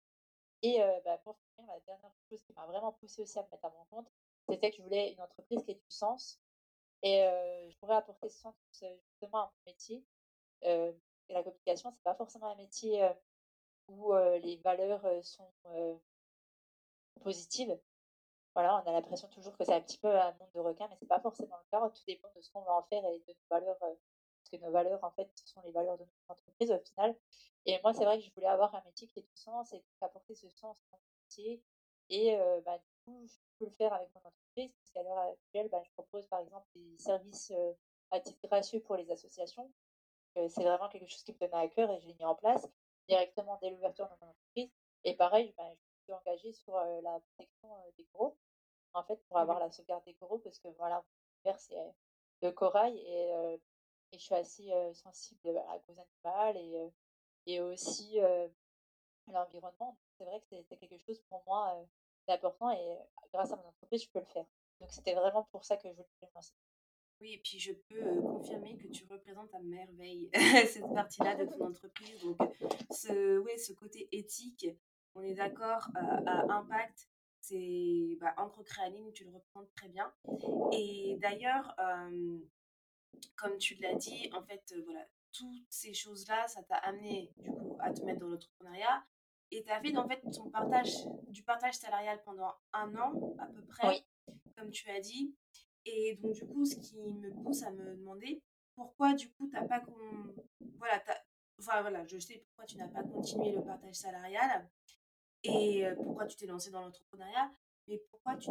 [0.62, 3.65] Et bah, pour finir, la dernière chose qui m'a vraiment poussée aussi à me mettre
[3.67, 4.11] à mon compte,
[4.49, 6.41] c'était que je voulais une entreprise qui ait du sens.
[7.03, 7.19] Et
[7.71, 10.05] je pourrais apporter ce sens justement à mon métier.
[10.62, 10.95] et
[11.29, 13.07] la communication, c'est pas forcément un métier
[13.89, 15.53] où les valeurs sont
[17.21, 17.79] positives.
[18.59, 21.07] On a l'impression toujours que c'est un petit peu un monde de requins, mais c'est
[21.07, 21.87] pas forcément le cas.
[21.90, 24.71] Tout dépend de ce qu'on va en faire et de nos valeurs, parce que nos
[24.71, 27.14] valeurs, en fait, ce sont les valeurs de notre entreprise au final.
[27.66, 29.85] Et moi, c'est vrai que je voulais avoir un métier qui ait du sens et
[30.01, 31.62] apporter ce sens dans mon métier.
[32.09, 35.69] Et bah, du coup, je peux le faire avec mon entreprise, parce qu'à l'heure actuelle,
[35.69, 37.53] bah, je propose par exemple des services
[38.11, 39.71] à titre gracieux pour les associations.
[40.35, 42.66] c'est vraiment quelque chose qui me tenait à cœur et je l'ai mis en place
[43.07, 44.71] directement dès l'ouverture de mon entreprise.
[45.05, 48.37] Et pareil, bah, je suis engagée sur la protection des coraux,
[48.96, 51.76] en fait, pour avoir mmh la sauvegarde des coraux, parce que voilà, mon père, c'est
[52.42, 53.59] le corail et,
[54.12, 56.92] et je suis assez sensible à cause animale et
[57.48, 58.18] et aussi
[59.28, 59.96] l'environnement.
[60.18, 61.87] C'est vrai que c'est quelque chose pour moi
[62.26, 62.98] d'important et
[63.32, 64.46] grâce à mon entreprise, je peux le faire.
[64.80, 66.54] Donc c'était vraiment pour ça que je voulais me lancer.
[67.20, 70.28] Oui, et puis je peux confirmer que tu représentes à merveille
[70.68, 72.22] cette partie-là de ton entreprise.
[72.22, 72.37] Donc,
[72.90, 74.66] ce, ouais, ce côté éthique,
[75.14, 77.09] on est d'accord, à impact,
[77.48, 80.12] c'est bah, Encre Créaline, tu le représentes très bien.
[80.72, 81.74] Et d'ailleurs,
[83.37, 87.76] comme tu l'as dit, en fait, voilà, toutes ces choses-là, ça t'a amené du coup
[87.80, 89.04] à te mettre dans l'entrepreneuriat.
[89.52, 90.92] Et tu as fait en fait ton partage,
[91.28, 94.04] du partage salarial pendant un an à peu près,
[94.56, 95.35] comme tu as dit.
[95.85, 98.42] Et donc du coup, ce qui me pousse à me demander
[98.74, 99.82] pourquoi du coup t'as pas
[100.78, 101.02] voilà,
[101.61, 104.68] enfin voilà, je sais pourquoi tu n'as pas continué le partage salarial
[105.46, 107.50] et pourquoi tu t'es lancé dans l'entrepreneuriat,
[107.87, 108.50] mais pourquoi tu,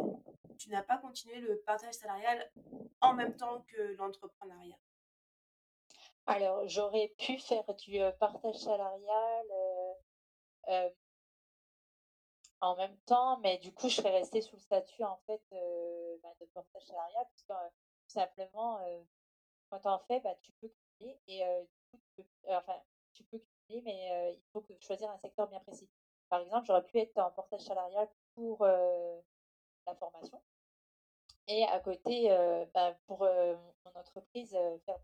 [0.70, 2.50] n'as pas continué le partage salarial
[3.00, 4.76] en même temps que l'entrepreneuriat?
[6.26, 9.46] Alors, j'aurais pu faire du partage salarial
[12.60, 15.42] en même temps, mais du coup, je serais restée sous le statut en fait
[16.22, 17.74] bah, de partage salarial, parce que
[18.06, 18.80] tout simplement,
[19.70, 22.80] quand tu en fais, bah, tu peux cumuler et du coup, tu peux, enfin,
[23.12, 25.88] tu peux cumuler, mais il faut choisir un secteur bien précis.
[26.28, 30.40] Par exemple, j'aurais pu être en portage salarial pour la formation
[31.48, 32.28] et à côté,
[32.74, 34.50] bah, pour mon entreprise,
[34.84, 34.98] faire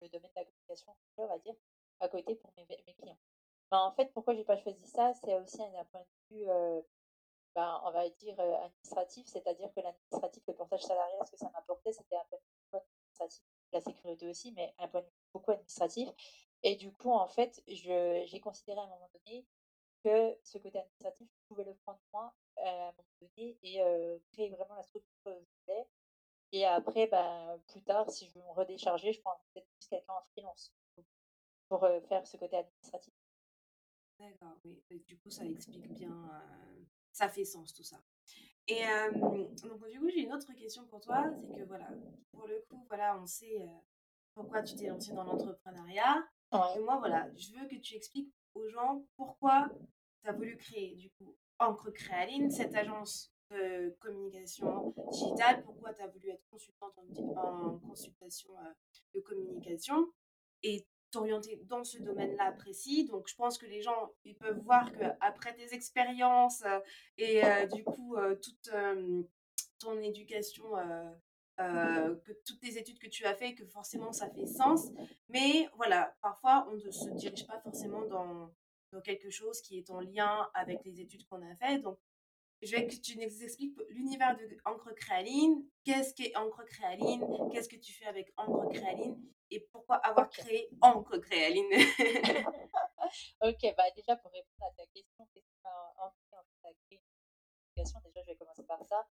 [0.00, 1.54] le domaine de la communication, on va dire,
[2.00, 3.18] à côté pour mes, mes clients.
[3.70, 6.46] Ben, en fait, pourquoi j'ai pas choisi ça, c'est aussi un, point de vue,
[7.54, 11.92] ben, on va dire, administratif, c'est-à-dire que l'administratif, le portage salarial, ce que ça m'apportait,
[11.92, 15.52] c'était un point de vue administratif, la sécurité aussi, mais un point de vue beaucoup
[15.52, 16.08] administratif.
[16.62, 19.44] Et du coup, en fait, j'ai considéré à un moment donné
[20.04, 23.80] que ce côté administratif, je pouvais le prendre moi à un moment donné et
[24.32, 25.86] créer vraiment la structure que je voulais
[26.52, 30.12] et après, ben, plus tard, si je veux me redécharger, je prends peut-être plus quelqu'un
[30.12, 30.72] en freelance
[31.68, 33.14] pour faire ce côté administratif.
[34.18, 34.78] D'accord, oui.
[35.06, 36.30] du coup, ça explique bien,
[37.10, 37.96] ça fait sens tout ça.
[38.68, 38.82] Et
[39.14, 41.24] donc, du coup, j'ai une autre question pour toi.
[41.40, 41.88] C'est que, voilà,
[42.30, 43.66] pour le coup, voilà, on sait
[44.34, 46.22] pourquoi tu t'es lancé dans l'entrepreneuriat.
[46.76, 49.68] Et moi, voilà, je veux que tu expliques aux gens pourquoi
[50.22, 56.02] tu as voulu créer, du coup, Encre Créaline, cette agence de communication digitale, pourquoi tu
[56.02, 56.92] as voulu être consultante
[57.36, 58.72] en, consultation euh,
[59.14, 60.08] de communication
[60.62, 63.06] et t'orienter dans ce domaine-là précis?
[63.06, 66.80] Donc, je pense que les gens, ils peuvent voir qu'après tes expériences euh,
[67.18, 68.70] et euh, du coup, toute
[69.78, 70.74] ton éducation,
[71.58, 74.90] que toutes tes études que tu as fait, que forcément, ça fait sens.
[75.28, 78.52] Mais voilà, parfois, on ne se dirige pas forcément dans,
[78.92, 81.78] dans quelque chose qui est en lien avec les études qu'on a fait.
[81.78, 81.98] Donc,
[82.62, 87.68] je veux que tu nous expliques l'univers de Encre Créaline, qu'est-ce qu'est Encre Créaline, qu'est-ce
[87.68, 91.66] que tu fais avec Encre Créaline et pourquoi avoir créé Encre Créaline?
[93.42, 96.98] ok, bah déjà pour répondre à ta question, qu'est-ce qui m'a envie en créer une
[97.76, 99.06] Déjà, je vais commencer par ça.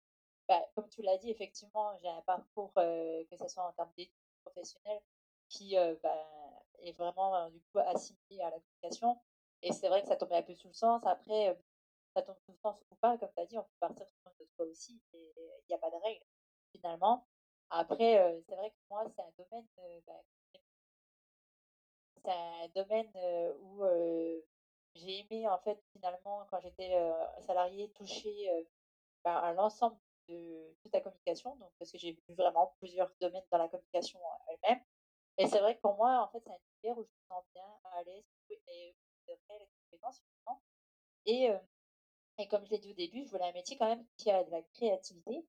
[0.47, 3.91] Bah, comme tu l'as dit, effectivement, j'ai un parcours, euh, que ce soit en termes
[3.97, 5.01] d'études professionnelles,
[5.49, 9.19] qui euh, bah, est vraiment euh, du coup assimilé à la communication.
[9.63, 11.01] Et c'est vrai que ça tombait un peu sous le sens.
[11.05, 11.57] Après,
[12.15, 14.51] ça tombe sous le sens ou pas, comme tu as dit, on peut partir notre
[14.55, 15.01] choix aussi.
[15.13, 16.23] Il n'y a pas de règle,
[16.71, 17.27] finalement.
[17.69, 19.67] Après, c'est vrai que moi, c'est un domaine,
[20.07, 20.21] bah,
[22.23, 23.11] c'est un domaine
[23.61, 23.83] où
[24.95, 26.91] j'ai aimé, en fait, finalement, quand j'étais
[27.41, 28.67] salariée, toucher
[29.23, 31.55] bah, à l'ensemble de toute la communication.
[31.57, 34.81] Donc, parce que j'ai vu vraiment plusieurs domaines dans la communication elle-même.
[35.37, 37.43] Et c'est vrai que pour moi, en fait, c'est un univers où je me sens
[37.53, 38.95] bien à l'aise et
[39.27, 40.21] de réelles compétences,
[41.25, 41.49] Et,
[42.37, 44.43] et comme je l'ai dit au début, je voulais un métier quand même qui a
[44.43, 45.45] de la créativité.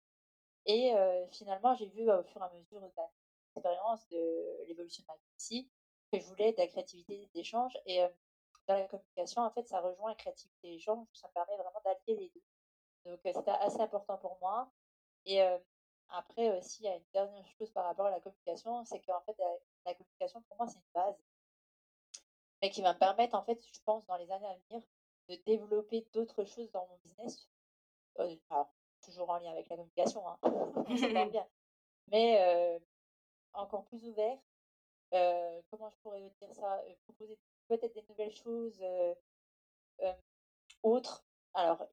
[0.66, 0.92] Et
[1.32, 2.86] finalement, j'ai vu au fur et à mesure de
[3.54, 5.14] l'expérience de l'évolution de ma
[5.48, 5.68] vie
[6.12, 7.76] que je voulais de la créativité d'échange.
[7.86, 8.00] Et
[8.68, 11.06] dans la communication, en fait, ça rejoint la créativité d'échange.
[11.12, 12.42] Ça permet vraiment d'allier les deux.
[13.04, 14.70] Donc, c'était assez important pour moi.
[15.26, 15.40] Et
[16.08, 19.20] après aussi, il y a une dernière chose par rapport à la communication, c'est qu'en
[19.22, 19.36] fait,
[19.84, 21.16] la, communication, pour moi, c'est une base.
[22.60, 24.82] Mais qui va me permettre, en fait, je pense, dans les années à venir,
[25.28, 27.48] de développer d'autres choses dans mon business.
[28.16, 30.38] alors, toujours en lien avec la communication, hein,
[31.30, 31.46] bien.
[32.08, 32.80] Mais
[33.54, 34.38] encore plus ouvert.
[35.70, 37.38] comment je pourrais dire ça Proposer
[37.68, 38.84] peut-être des nouvelles choses
[40.82, 41.24] autres.
[41.54, 41.86] Alors,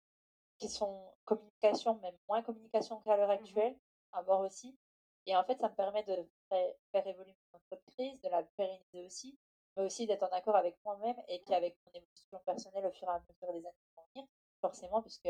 [0.60, 3.76] qui sont communication, même moins communication qu'à l'heure mmh actuelle,
[4.12, 4.78] à voir aussi.
[5.26, 9.38] Et en fait, ça me permet de faire, évoluer mon entreprise, de la pérenniser aussi,
[9.76, 13.08] mais aussi d'être en accord avec moi-même et puis avec mon évolution personnelle au fur
[13.08, 14.28] et à mesure des années vont venir,
[14.62, 15.30] forcément, puisque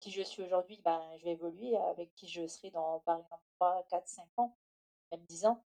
[0.00, 3.42] qui je suis aujourd'hui, ben, je vais évoluer avec qui je serai dans, par exemple,
[3.58, 4.56] 3, 4, 5 ans,
[5.10, 5.64] même 10 ans.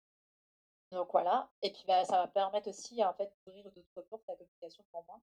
[0.91, 1.51] Donc voilà.
[1.63, 4.85] Et puis ben, ça va permettre aussi, en fait, d'ouvrir d'autres portes à la communication
[4.93, 5.21] pour moi.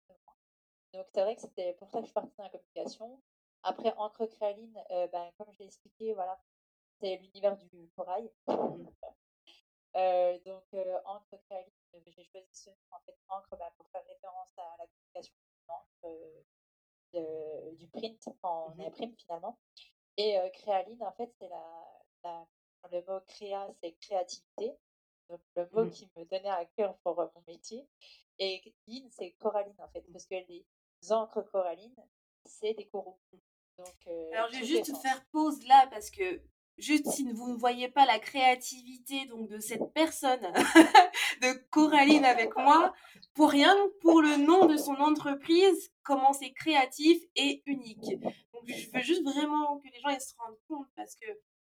[0.95, 3.21] Donc c'est vrai que c'était pour ça que je suis partie dans la communication.
[3.65, 6.39] Après, encre créaline, euh, ben, comme je l'ai expliqué, voilà,
[7.01, 8.31] c'est l'univers du corail.
[8.49, 8.53] Mmh.
[9.97, 11.73] euh, donc, euh, encre créaline,
[12.07, 14.87] j'ai choisi ce nom, en fait, encre, ben, pour faire référence à la
[17.15, 19.59] euh, du print en mmh imprime finalement.
[20.17, 22.47] Et créaline, en fait, c'est la,
[22.91, 24.77] le mot créa, c'est créativité.
[25.29, 27.87] Donc, le mot mmh qui me donnait à cœur pour mon métier.
[28.39, 30.67] Et line, c'est coralline, en fait, parce que les
[31.11, 31.95] encres corallines,
[32.45, 33.19] c'est des coraux.
[34.07, 36.41] Euh, Alors, je vais juste faire pause là parce que
[36.79, 40.41] juste si vous ne voyez pas la créativité donc de cette personne,
[41.43, 42.93] de Coraline avec moi,
[43.35, 48.21] pour rien pour le nom de son entreprise, comment c'est créatif et unique.
[48.53, 51.27] Donc je veux juste vraiment que les gens ils se rendent compte parce que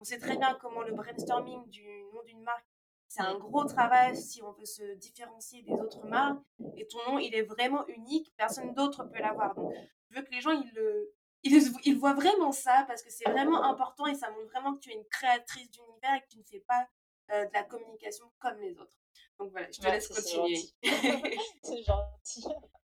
[0.01, 2.67] on sait très bien comment le brainstorming du nom d'une marque
[3.09, 6.43] c'est un gros travail si on veut se différencier des autres marques
[6.77, 9.55] et ton nom il est vraiment unique, personne d'autre peut l'avoir.
[9.55, 9.73] Donc
[10.11, 11.15] je veux que les gens ils le
[11.47, 14.91] il, voit vraiment ça parce que c'est vraiment important et ça montre vraiment que tu
[14.91, 16.89] es une créatrice d'univers et que tu ne fais pas
[17.33, 18.97] euh, de la communication comme les autres.
[19.39, 20.61] Donc voilà, je te laisse continuer.
[21.63, 22.45] C'est gentil.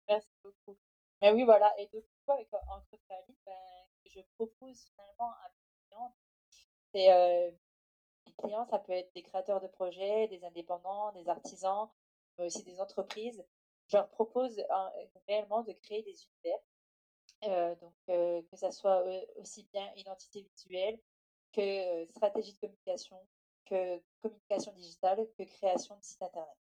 [0.09, 0.77] Merci beaucoup.
[1.23, 1.73] Mais oui, voilà.
[1.79, 3.55] Et donc, avec euh, Entre ben,
[4.05, 6.15] je propose finalement à mes clients,
[6.93, 7.51] c'est euh,
[8.27, 11.89] les clients, ça peut être des créateurs de projets, des indépendants, des artisans,
[12.39, 13.45] mais aussi des entreprises.
[13.89, 14.63] Je leur propose
[15.29, 16.59] réellement de créer des univers
[17.43, 19.05] donc, que ça soit
[19.37, 20.99] aussi bien identité visuelle
[21.53, 23.19] que stratégie de communication,
[23.65, 26.57] que communication digitale, que création de site internet.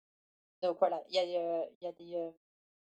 [0.62, 2.32] Donc voilà, il y a, il y a des,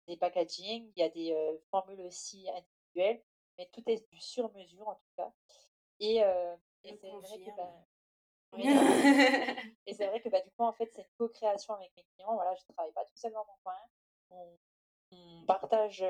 [0.06, 3.22] des packaging, il y a des formules aussi individuelles,
[3.58, 5.32] mais tout est du sur-mesure en tout cas.
[6.00, 7.86] Et, et c'est vrai que bah,
[9.86, 12.34] et c'est vrai que bah, du coup, en fait, c'est une co-création avec mes clients.
[12.34, 13.76] Voilà, je ne travaille pas tout seul dans mon coin.
[14.30, 14.58] On,
[15.42, 16.04] on partage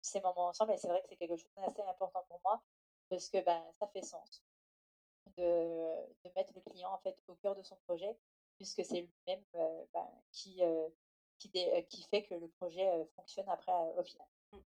[0.00, 2.62] ces moments ensemble et c'est vrai que c'est quelque chose d'assez important pour moi
[3.08, 4.42] parce que ben, ça fait sens
[5.36, 8.16] de, de, mettre le client en fait au cœur de son projet
[8.56, 9.44] puisque c'est lui-même
[9.92, 10.62] ben, qui,
[11.38, 11.50] qui,
[11.88, 14.26] qui, fait que le projet fonctionne après au final.
[14.52, 14.58] Mmh.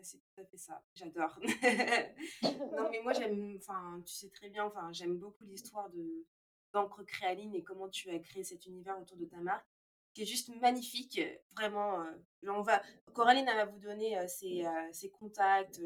[0.00, 1.38] C'est tout à fait ça, j'adore.
[2.76, 6.26] non mais moi j'aime, enfin tu sais très bien, enfin j'aime beaucoup l'histoire de
[6.74, 9.73] d'encre créaline et comment tu as créé cet univers autour de ta marque
[10.14, 11.20] qui est juste magnifique.
[11.56, 12.80] Vraiment, euh, on va,
[13.12, 15.80] Coraline va vous donner euh, ses, euh, ses, contacts,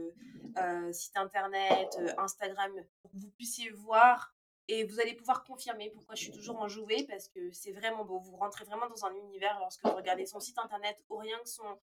[0.92, 4.34] site internet, Instagram, pour que vous puissiez voir
[4.68, 8.04] et vous allez pouvoir confirmer pourquoi je suis toujours en jouet parce que c'est vraiment
[8.04, 8.18] beau.
[8.18, 11.48] Vous rentrez vraiment dans un univers lorsque vous regardez son site internet ou rien que
[11.48, 11.78] son,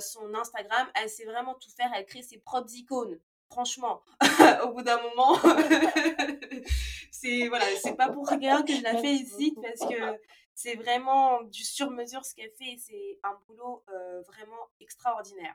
[0.00, 0.88] son Instagram.
[0.96, 1.92] Elle sait vraiment tout faire.
[1.94, 3.20] Elle crée ses propres icônes.
[3.50, 4.02] Franchement,
[4.64, 5.34] au bout d'un moment,
[7.10, 10.18] c'est voilà, c'est pas pour rien que je la félicite parce que
[10.54, 15.54] c'est vraiment du sur-mesure ce qu'elle fait c'est un boulot euh, vraiment extraordinaire.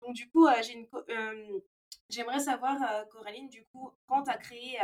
[0.00, 1.60] Donc du coup, euh, j'ai une, euh,
[2.08, 4.78] j'aimerais savoir, Coraline, du coup, quand tu as créé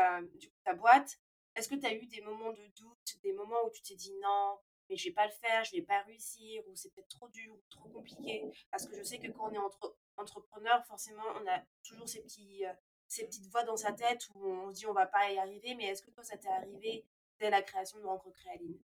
[0.65, 1.19] ta boîte,
[1.55, 4.13] est-ce que tu as eu des moments de doute, des moments où tu t'es dit
[4.23, 4.59] non,
[4.91, 7.55] mais je vais pas le faire, je vais pas réussir, ou c'est peut-être trop dur
[7.55, 8.45] ou trop compliqué?
[8.71, 12.23] Parce que je sais que quand on est entre, entrepreneur, forcément, on a toujours ces,
[12.23, 12.73] petits, euh,
[13.09, 15.75] ces petites voix dans sa tête où on se dit on va pas y arriver,
[15.75, 17.07] mais est-ce que toi, ça t'est arrivé
[17.39, 18.81] dès la création de Rencontre Créaline?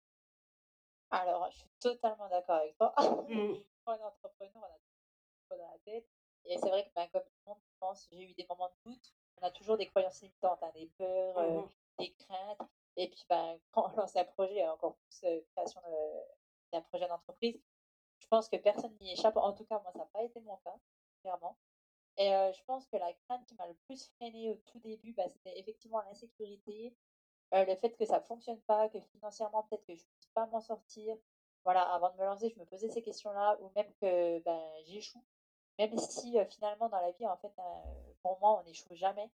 [1.11, 2.95] Alors, je suis totalement d'accord avec toi.
[3.29, 3.63] Mmh.
[3.87, 4.79] On est entrepreneur, on a
[5.49, 6.07] tout dans la tête.
[6.45, 8.71] Et c'est vrai que, ben, comme tout le monde, je pense, j'ai eu des moments
[8.85, 9.15] de doute.
[9.39, 11.69] On a toujours des croyances limitantes, hein, des peurs, euh, mmh
[12.01, 12.69] des craintes.
[12.97, 15.81] Et puis, ben, quand on lance un projet, encore plus euh, création
[16.73, 17.61] d'un projet d'entreprise,
[18.19, 19.37] je pense que personne n'y échappe.
[19.37, 20.77] En tout cas, moi, ça n'a pas été mon cas,
[21.23, 21.57] clairement.
[22.17, 25.13] Et euh, je pense que la crainte qui m'a le plus freiné au tout début,
[25.13, 26.95] bah, c'était effectivement l'insécurité,
[27.55, 30.31] euh, le fait que ça ne fonctionne pas, que financièrement, peut-être que je ne puisse
[30.35, 31.17] pas m'en sortir.
[31.65, 35.23] Voilà, avant de me lancer, je me posais ces questions-là, ou même que ben, j'échoue.
[35.79, 37.53] Même si finalement, dans la vie, en fait,
[38.23, 39.31] pour moi, on n'échoue jamais.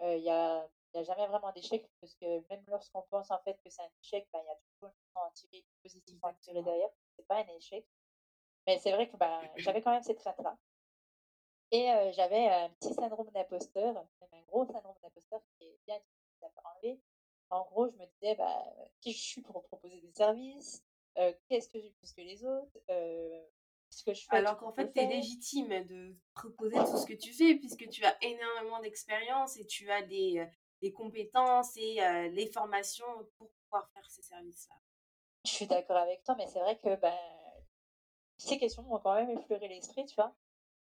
[0.00, 3.58] Il y a n'y a jamais vraiment d'échec parce que même lorsqu'on pense en fait
[3.62, 6.88] que c'est un échec, ben, il y a toujours un tirer positif à tirer derrière.
[7.16, 7.86] C'est pas un échec.
[8.66, 10.56] Mais c'est vrai que ben, j'avais quand même cette crainte-là.
[11.72, 16.44] Et j'avais un petit syndrome d'imposteur, même un gros syndrome d'imposteur qui est bien difficile
[16.44, 17.00] à enlever.
[17.50, 18.64] En gros, je me disais, bah,
[19.00, 20.84] qui je suis pour proposer des services
[21.48, 22.78] Qu'est-ce que j'ai plus que les autres
[23.90, 27.14] ce que je fais, Alors qu'en fait, tu es légitime de proposer tout ce que
[27.14, 30.46] tu fais puisque tu as énormément d'expérience et tu as des,
[30.80, 32.00] les compétences et
[32.30, 33.04] les formations
[33.36, 34.76] pour pouvoir faire ces services-là.
[35.44, 37.16] Je suis d'accord avec toi, mais c'est vrai que ben,
[38.38, 40.34] ces questions m'ont quand même effleuré l'esprit, tu vois?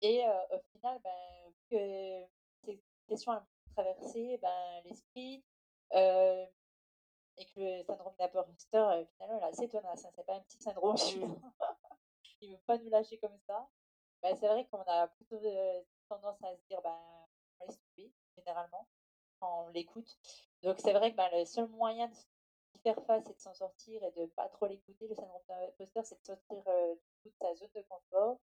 [0.03, 2.27] Et au final, ben, que
[2.65, 3.43] ces questions ont
[3.75, 5.43] traversé ben, l'esprit
[5.93, 10.97] et que le syndrome d'imposteur, finalement, là, c'est tenace, hein, c'est pas un petit syndrome.
[12.41, 13.69] Il ne veut pas nous lâcher comme ça.
[14.23, 15.41] Ben, c'est vrai qu'on a plutôt
[16.09, 16.99] tendance à se dire, ben,
[17.61, 18.87] on laisse tomber, généralement
[19.41, 20.19] quand on l'écoute.
[20.63, 24.03] Donc c'est vrai que ben, le seul moyen de faire face et de s'en sortir
[24.03, 26.95] et de pas trop l'écouter, le syndrome d'imposteur, c'est de sortir euh,
[27.25, 28.39] de sa zone de confort,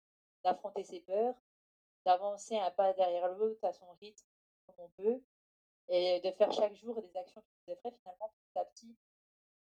[0.44, 1.36] d'affronter ses peurs,
[2.06, 4.26] d'avancer un pas derrière l'autre à son rythme
[4.66, 5.22] comme on peut,
[5.90, 8.96] et de faire chaque jour des actions qui nous effraient finalement petit à petit,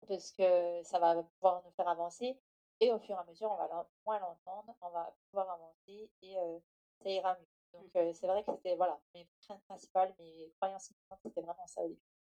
[0.08, 2.38] parce que ça va pouvoir nous faire avancer.
[2.80, 6.38] Et au fur et à mesure, on va moins l'entendre, on va pouvoir avancer et
[6.38, 6.60] euh,
[7.02, 7.48] ça ira mieux.
[7.74, 11.82] Donc c'est vrai que c'était voilà, mes craintes principales, mes croyances limitantes, c'était vraiment ça
[11.82, 12.17] au début.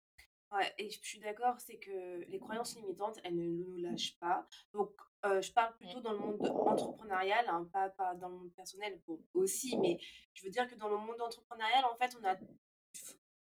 [0.53, 4.47] Ouais, et je suis d'accord, c'est que les croyances limitantes, elles ne nous lâchent pas.
[4.73, 4.91] Donc,
[5.23, 9.19] je parle plutôt dans le monde entrepreneurial, hein, pas, pas, dans le monde personnel, bon,
[9.33, 9.97] aussi, mais
[10.35, 12.35] je veux dire que dans le monde entrepreneurial, en fait, on a,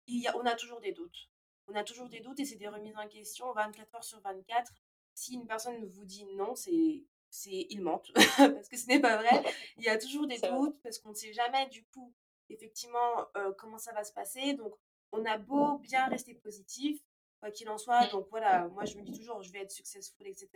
[0.07, 1.29] il y a, on a toujours des doutes.
[1.67, 4.73] On a toujours des doutes et c'est des remises en question 24 heures sur 24.
[5.15, 9.17] Si une personne vous dit non, c'est c'est il mentent parce que ce n'est pas
[9.17, 9.31] vrai.
[9.77, 12.15] Il y a toujours des doutes parce qu'on ne sait jamais du coup
[12.49, 13.27] effectivement
[13.59, 14.55] comment ça va se passer.
[14.55, 14.75] Donc
[15.15, 17.01] on a beau bien rester positif,
[17.41, 18.07] quoi qu'il en soit.
[18.07, 18.11] Mmh.
[18.11, 20.49] Donc voilà, moi je me dis toujours je vais être successful, etc.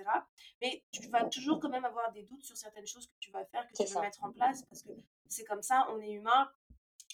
[0.61, 3.44] Mais tu vas toujours quand même avoir des doutes sur certaines choses que tu vas
[3.46, 4.90] faire, que tu vas mettre en place parce que
[5.28, 6.50] c'est comme ça, on est humain.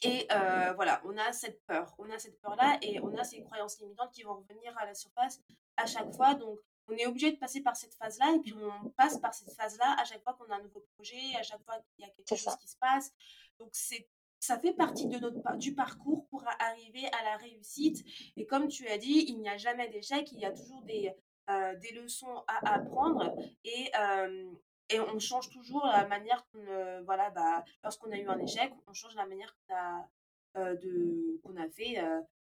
[0.02, 0.26] Et
[0.74, 4.12] voilà, on a cette peur, on a cette peur-là et on a ces croyances limitantes
[4.12, 5.40] qui vont revenir à la surface
[5.76, 6.34] à chaque fois.
[6.34, 9.52] Donc, on est obligé de passer par cette phase-là et puis on passe par cette
[9.54, 12.10] phase-là à chaque fois qu'on a un nouveau projet, à chaque fois qu'il y a
[12.10, 13.10] quelque chose qui se passe.
[13.58, 14.06] Donc c'est
[14.44, 18.04] ça fait partie de notre, du parcours pour arriver à la réussite.
[18.36, 21.14] Et comme tu as dit, il n'y a jamais d'échec, il y a toujours des,
[21.48, 23.34] euh, des leçons à apprendre
[23.64, 24.52] et, euh,
[24.90, 28.92] et on change toujours la manière qu'on, voilà, bah, lorsqu'on a eu un échec, on
[28.92, 30.10] change la manière qu'on a,
[30.58, 31.96] euh, de, qu'on a fait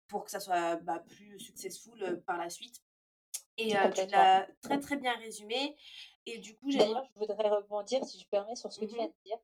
[0.09, 2.83] pour que ça soit bah, plus successful par la suite.
[3.57, 5.75] Et tu l'as très très bien résumé.
[6.25, 6.79] Et du coup, j'ai.
[6.79, 9.37] D'ailleurs, je voudrais rebondir, si je permets, sur ce que tu mmh viens de dire.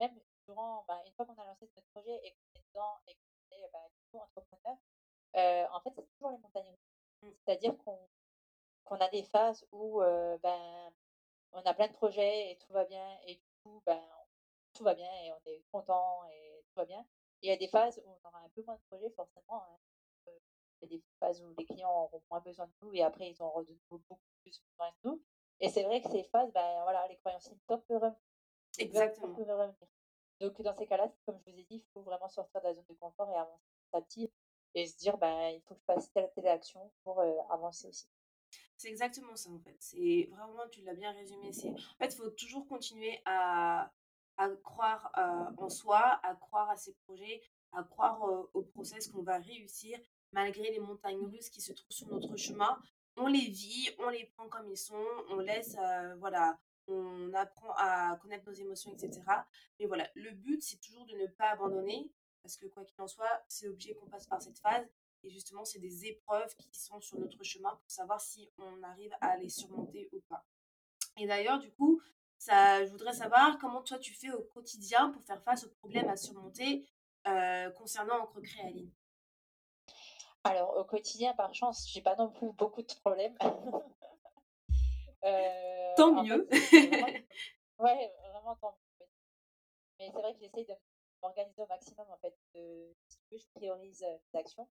[0.00, 3.14] même durant, bah, une fois qu'on a lancé notre projet et qu'on est dedans et
[3.14, 4.76] qu'on est bah, du coup entrepreneur,
[5.72, 6.90] en fait, c'est toujours les montagnes russes.
[7.22, 7.30] Mmh.
[7.44, 10.00] C'est-à-dire qu'on a des phases où
[10.42, 10.92] ben,
[11.52, 14.02] on a plein de projets et tout va bien, et du coup, ben,
[14.74, 17.00] tout va bien et on est content et tout va bien.
[17.42, 19.62] Et il y a des phases où on aura un peu moins de projets, forcément.
[19.62, 19.78] Hein
[20.84, 23.42] y a des phases où les clients auront moins besoin de nous et après ils
[23.42, 25.22] auront de beaucoup plus besoin de nous.
[25.60, 28.14] Et c'est vrai que ces phases, ben voilà, les croyances peuvent revenir.
[28.78, 29.34] Exactement.
[29.34, 29.88] Peuvent revenir.
[30.40, 32.74] Donc dans ces cas-là, comme je vous ai dit, il faut vraiment sortir de la
[32.74, 34.32] zone de confort et avancer petit à petit
[34.74, 37.88] et se dire ben il faut que je fasse telle telle action pour euh, avancer
[37.88, 38.08] aussi.
[38.76, 39.76] C'est exactement ça en fait.
[39.78, 41.52] C'est vraiment, tu l'as bien résumé.
[41.52, 43.92] C'est en fait, il faut toujours continuer à,
[44.36, 47.40] à croire euh, en soi, à croire à ses projets,
[47.72, 49.98] à croire euh, au process qu'on va réussir
[50.32, 52.76] malgré les montagnes russes qui se trouvent sur notre chemin.
[53.16, 55.76] On les vit, on les prend comme ils sont, on laisse,
[56.18, 59.22] voilà, on apprend à connaître nos émotions, etc.
[59.78, 62.10] Mais voilà, le but, c'est toujours de ne pas abandonner,
[62.42, 64.86] parce que quoi qu'il en soit, c'est obligé qu'on passe par cette phase.
[65.22, 69.14] Et justement, c'est des épreuves qui sont sur notre chemin pour savoir si on arrive
[69.22, 70.44] à les surmonter ou pas.
[71.16, 72.02] Et d'ailleurs, du coup,
[72.46, 76.16] je voudrais savoir comment toi tu fais au quotidien pour faire face aux problèmes à
[76.16, 76.86] surmonter
[77.26, 78.90] euh, concernant Encre Créaline.
[80.44, 83.36] Alors, au quotidien, par chance, j'ai pas non plus beaucoup de problèmes.
[85.24, 86.48] euh, tant mieux.
[87.78, 89.06] ouais, vraiment tant mieux.
[89.98, 90.74] Mais c'est vrai que j'essaye de
[91.22, 92.36] m'organiser au maximum en fait.
[92.54, 94.68] De, si je priorise euh, mes actions.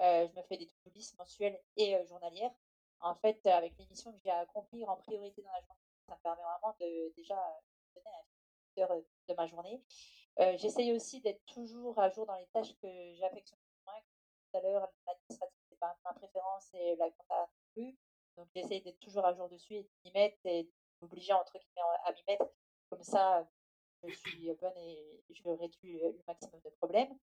[0.00, 0.74] Euh, je me fais des to
[1.18, 2.54] mensuelles et euh, journalières.
[3.00, 6.16] En fait, avec les missions que j'ai à accomplir en priorité dans la journée, ça
[6.16, 7.36] me permet vraiment de déjà
[7.94, 8.10] donner
[8.76, 9.82] un heure de ma journée.
[10.56, 14.00] J'essaye aussi d'être toujours à jour dans les tâches que j'affectionne moins.
[14.00, 17.96] Tout à l'heure, l'administratif, c'est pas ma préférence et la compta non plus.
[18.38, 20.70] Donc, j'essaye d'être toujours à jour dessus et de m'y mettre et
[21.00, 22.48] m'obliger entre guillemets à m'y mettre.
[22.88, 23.44] Comme ça,
[24.04, 27.18] je suis bonne et je réduis le maximum de problèmes.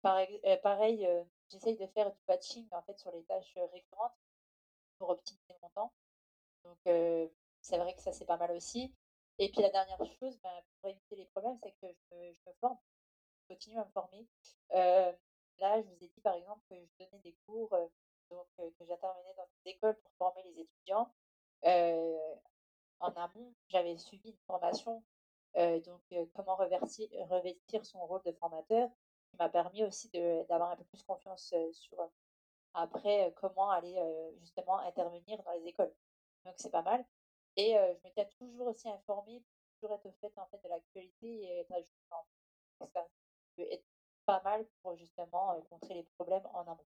[0.00, 1.08] Pareil, pareil
[1.48, 4.14] j'essaye de faire du batching en fait sur les tâches récurrentes
[4.98, 5.92] pour optimiser mon temps.
[6.62, 6.78] Donc,
[7.60, 8.94] c'est vrai que ça, c'est pas mal aussi.
[9.38, 12.40] Et puis, la dernière chose, ben, pour éviter les problèmes, c'est que je me, je
[12.46, 12.78] me, forme,
[13.42, 14.24] je continue à me former.
[14.70, 17.76] là, je vous ai dit, par exemple, que je donnais des cours,
[18.28, 21.10] que j'intervenais dans des écoles pour former les étudiants.
[23.00, 25.02] en amont, j'avais suivi une formation,
[25.56, 26.02] donc,
[26.34, 28.90] comment revêtir, son rôle de formateur,
[29.30, 31.98] qui m'a permis aussi d'avoir un peu plus confiance sur
[32.74, 33.96] après comment aller
[34.40, 35.94] justement intervenir dans les écoles.
[36.44, 37.04] Donc c'est pas mal.
[37.56, 39.42] Et je tiens toujours aussi informée,
[39.80, 42.26] toujours être au fait en fait de l'actualité et être à jour.
[42.80, 42.86] Ça
[43.56, 43.84] peut être
[44.26, 46.84] pas mal pour justement contrer les problèmes en amont.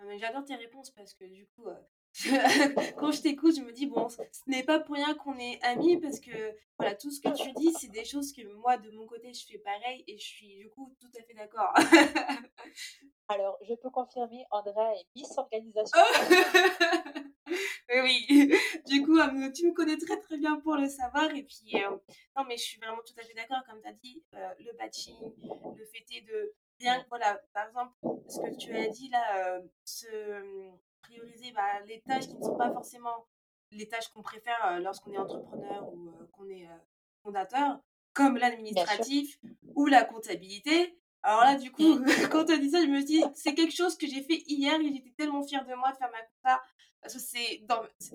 [0.00, 1.66] Ah, j'adore tes réponses parce que du coup,
[2.96, 5.98] quand je t'écoute, je me dis, bon, ce n'est pas pour rien qu'on est amis
[5.98, 9.06] parce que voilà, tout ce que tu dis, c'est des choses que moi, de mon
[9.06, 11.72] côté, je fais pareil et je suis du coup tout à fait d'accord.
[13.28, 16.00] Alors, je peux confirmer, Andrea est Miss Organisation.
[17.94, 18.52] oui,
[18.86, 21.30] du coup, euh, tu me connais très très bien pour le savoir.
[21.34, 21.90] Et puis, euh,
[22.36, 23.62] non, mais je suis vraiment tout à fait d'accord.
[23.68, 25.14] Comme tu as dit, euh, le batching,
[25.76, 27.92] le fait de bien, voilà, par exemple,
[28.28, 30.06] ce que tu as dit là, se
[31.02, 33.26] prioriser bah, les tâches qui ne sont pas forcément
[33.70, 36.68] les tâches qu'on préfère lorsqu'on est entrepreneur ou qu'on est
[37.22, 37.80] fondateur,
[38.12, 39.38] comme l'administratif
[39.74, 40.98] ou la comptabilité.
[41.22, 42.00] Alors là, du coup,
[42.32, 44.80] quand tu as dit ça, je me dis, c'est quelque chose que j'ai fait hier
[44.80, 46.62] et j'étais tellement fière de moi de faire ma compta
[47.00, 47.64] parce que c'était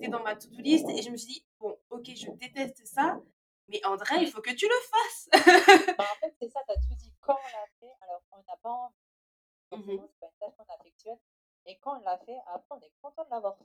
[0.08, 3.18] dans, ma to-do list et je me suis dit, bon, ok, je déteste ça,
[3.68, 5.28] mais André, il faut que tu le fasses.
[5.96, 7.12] Bah, en fait, c'est ça, tu as tout dit.
[7.20, 8.94] Quand on l'a fait, alors on n'a pas envie.
[9.72, 11.18] Mmh c'est pas une tâche qu'on affectionne.
[11.66, 13.64] Et quand on l'a fait, après, on est content de l'avoir fait.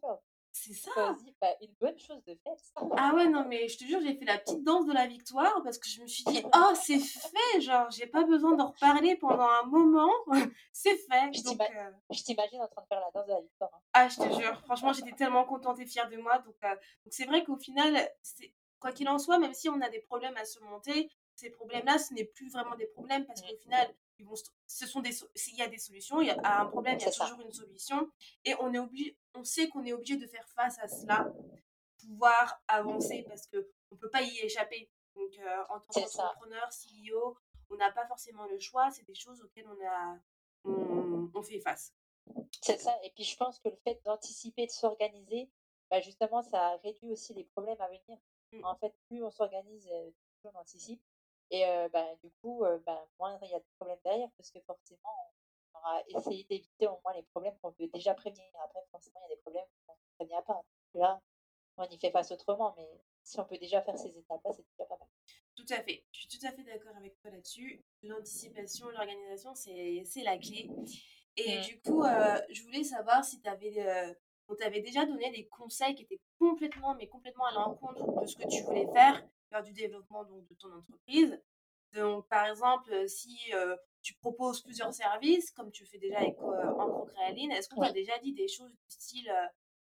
[0.51, 1.15] C'est ça.
[1.39, 2.73] Bah, une bonne chose de fait.
[2.97, 5.61] ah ouais, non, mais je te jure, j'ai fait la petite danse de la victoire
[5.63, 9.15] parce que je me suis dit, oh, c'est fait, genre, j'ai pas besoin d'en reparler
[9.15, 10.11] pendant un moment,
[10.73, 11.27] c'est fait.
[11.27, 13.69] Euh je t'imagine en train de faire la danse de la victoire.
[13.73, 13.81] Hein.
[13.93, 16.39] Ah, je te jure, franchement, j'étais tellement contente et fière de moi.
[16.39, 18.09] Donc, euh, donc c'est vrai qu'au final,
[18.79, 22.13] quoi qu'il en soit, même si on a des problèmes à surmonter, ces problèmes-là, ce
[22.13, 24.35] n'est plus vraiment des problèmes parce qu'au final, ils vont,
[24.67, 25.11] ce sont des,
[25.47, 27.53] il y a des solutions, il y a un problème, il y a toujours une
[27.53, 28.09] solution,
[28.43, 31.31] et on est obligé, on sait qu'on est obligé de faire face à cela,
[31.99, 34.89] pouvoir avancer parce que on peut pas y échapper.
[35.15, 37.37] Donc, euh, en tant qu'entrepreneur, CEO,
[37.69, 38.89] on n'a pas forcément le choix.
[38.91, 40.17] C'est des choses auxquelles on a,
[41.33, 41.93] on, fait face.
[42.61, 42.95] C'est ça.
[43.03, 45.49] Et puis, je pense que le fait d'anticiper, de s'organiser,
[45.89, 48.17] bah justement, ça réduit aussi les problèmes à venir.
[48.51, 48.65] Mmh.
[48.65, 49.87] En fait, plus on s'organise,
[50.39, 51.01] plus on anticipe.
[51.51, 55.31] Et bah, du coup, bah, moins il y a de problèmes derrière, parce que forcément,
[55.73, 58.45] on aura essayé d'éviter au moins les problèmes qu'on veut déjà prévenir.
[58.63, 60.63] Après, forcément, il y a des problèmes qu'on ne prévient pas.
[60.93, 61.21] Là,
[61.77, 62.87] on y fait face autrement, mais
[63.23, 65.07] si on peut déjà faire ces étapes-là, c'est déjà pas mal.
[65.55, 66.05] Tout à fait.
[66.11, 67.83] Je suis tout à fait d'accord avec toi là-dessus.
[68.03, 70.69] L'anticipation, l'organisation, c'est la clé.
[71.37, 71.61] Et mmh.
[71.61, 74.15] du coup, je voulais savoir si tu avais,
[74.49, 78.35] on t'avait déjà donné des conseils qui étaient complètement, mais complètement à l'encontre de ce
[78.35, 81.41] que tu voulais faire faire du développement donc, de ton entreprise.
[81.93, 86.37] Donc, par exemple, euh, si euh, tu proposes plusieurs services, comme tu fais déjà avec
[86.39, 89.31] euh, est-ce qu'on t'a déjà dit des choses du style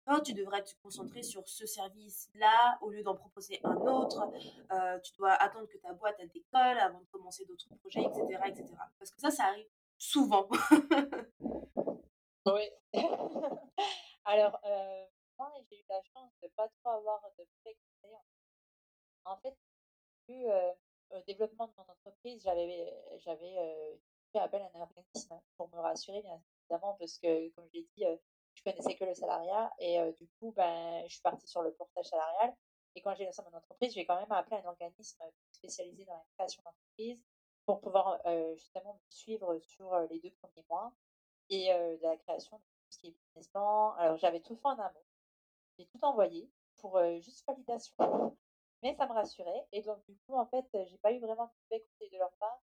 [0.07, 4.29] oh, tu devrais te concentrer sur ce service-là au lieu d'en proposer un autre,
[5.03, 8.65] tu dois attendre que ta boîte décolle avant de commencer d'autres projets, etc., etc.
[8.99, 10.49] Parce que ça, ça arrive souvent.
[12.45, 12.69] oui.
[14.25, 14.59] Alors,
[15.37, 17.45] moi, j'ai eu la chance de pas trop avoir de
[19.25, 19.55] en fait,
[20.27, 20.45] vu
[21.11, 23.55] au développement de mon entreprise, j'avais j'avais
[24.31, 27.87] fait appel à un organisme pour me rassurer, bien évidemment, parce que, comme je l'ai
[27.95, 28.03] dit,
[28.55, 32.05] je connaissais que le salariat et du coup, ben, je suis partie sur le portage
[32.05, 32.53] salarial.
[32.95, 36.25] Et quand j'ai lancé mon entreprise, j'ai quand même appelé un organisme spécialisé dans la
[36.37, 37.19] création d'entreprise
[37.65, 38.19] pour pouvoir
[38.55, 40.93] justement me suivre sur les deux premiers mois.
[41.49, 42.61] et de la création
[42.97, 43.91] qui est business plan.
[43.93, 45.03] Alors, j'avais tout fait en amont.
[45.77, 47.95] J'ai tout envoyé pour juste validation.
[48.81, 49.67] Mais ça me rassurait.
[49.71, 52.31] Et donc, du coup, en fait, j'ai pas eu vraiment de mauvais conseils de leur
[52.33, 52.61] part.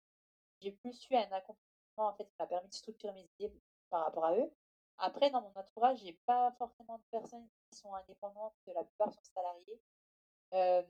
[0.60, 1.58] J'ai plus eu un accompagnement
[1.98, 3.54] en fait, qui m'a permis de structurer mes idées
[3.90, 4.52] par rapport à eux.
[4.98, 9.24] Après, dans mon entourage, j'ai pas forcément de personnes qui sont indépendantes, la plupart sont
[9.34, 9.82] salariés.
[10.54, 10.84] Euh,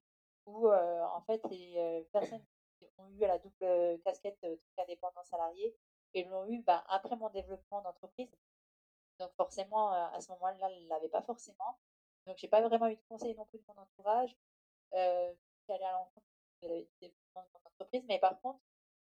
[0.46, 2.44] où en fait, les personnes
[2.80, 4.44] qui ont eu la double casquette
[4.78, 5.76] indépendant salarié
[6.14, 8.36] et l'ont eu bah, après mon développement d'entreprise.
[9.20, 11.78] Donc forcément, à ce moment-là, elle ne l'avait pas forcément.
[12.26, 14.36] Donc j'ai pas vraiment eu de conseils non plus de mon entourage
[14.93, 15.34] euh,
[15.65, 16.26] qui allait à l'encontre
[16.61, 18.03] de développement de mon entreprise.
[18.07, 18.59] Mais par contre,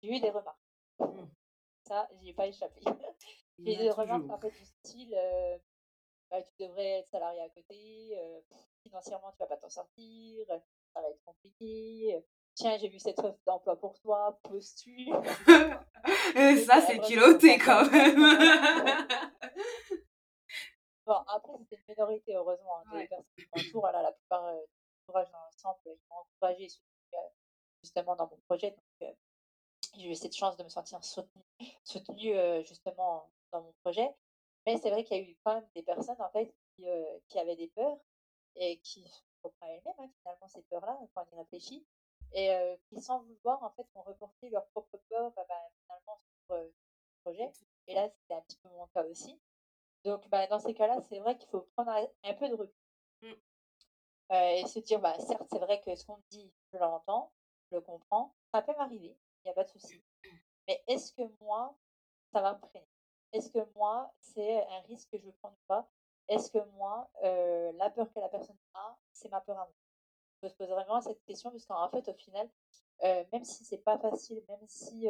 [0.02, 0.58] j'ai eu des remarques.
[1.00, 1.26] Mmh.
[1.84, 2.82] Ça, n'y ai pas échappé.
[3.60, 5.18] j'ai eu des remarques en fait du style
[6.30, 8.16] bah, tu devrais être salarié à côté,
[8.84, 10.46] financièrement tu vas pas t'en sortir,
[10.94, 12.24] ça va être compliqué.
[12.56, 15.16] Tiens, j'ai vu cette offre d'emploi pour toi, postule.
[16.66, 18.20] Ça, c'est piloté quand même.
[21.36, 23.92] après, c'était une minorité, heureusement, hein, des personnes qui m'entourent.
[23.92, 24.62] La plupart euh,
[25.04, 26.68] entourage dans l'ensemble, ils m'ont encouragé
[27.84, 28.72] justement dans mon projet.
[28.72, 29.16] Donc,
[29.96, 31.44] j'ai eu cette chance de me sentir soutenue,
[31.84, 32.34] soutenue
[32.66, 34.10] justement dans mon projet.
[34.66, 36.86] Mais c'est vrai qu'il y a eu quand même des personnes en fait qui,
[37.28, 37.98] qui avaient des peurs
[38.56, 39.10] et qui
[39.42, 41.88] comprennent elles-mêmes hein, finalement ces peurs-là quand on y réfléchit
[42.34, 45.46] et qui sans vouloir en fait ont reporté leurs propres peurs bah,
[45.82, 46.74] finalement sur le
[47.24, 47.52] projet.
[47.88, 49.40] Et là c'était un petit peu mon cas aussi.
[50.06, 51.92] Donc bah, dans ces cas-là c'est vrai qu'il faut prendre
[52.24, 52.74] un, peu de recul
[53.22, 54.34] mmh.
[54.34, 57.32] et se dire bah certes c'est vrai que ce qu'on dit je l'entends,
[57.70, 60.02] je le comprends, ça peut m'arriver, il n'y a pas de souci.
[60.68, 61.76] Mais est-ce que moi
[62.32, 62.88] ça va me freiner?
[63.32, 65.88] Est-ce que moi, c'est un risque que je veux prendre ou pas?
[66.28, 69.76] Est-ce que moi, la peur que la personne a, c'est ma peur à moi?
[70.42, 72.50] Je me pose vraiment cette question parce qu'en fait, au final,
[73.04, 75.08] même si c'est pas facile, même si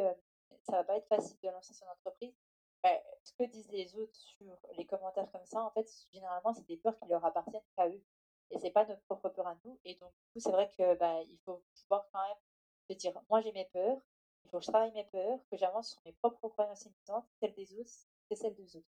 [0.62, 2.34] ça va pas être facile de lancer son entreprise,
[2.82, 6.66] bah, ce que disent les autres sur les commentaires comme ça, en fait, généralement, c'est
[6.66, 8.02] des peurs qui leur appartiennent qu'à eux.
[8.50, 9.78] Et c'est pas notre propre peur à nous.
[9.84, 12.36] Et donc, du coup, c'est vrai que bah, il faut pouvoir quand même
[12.88, 14.00] se dire, moi j'ai mes peurs,
[14.44, 17.54] il faut que je travaille mes peurs, que j'avance sur mes propres croyances limitantes, celles
[17.54, 17.90] des autres,
[18.28, 18.86] c'est celles des autres.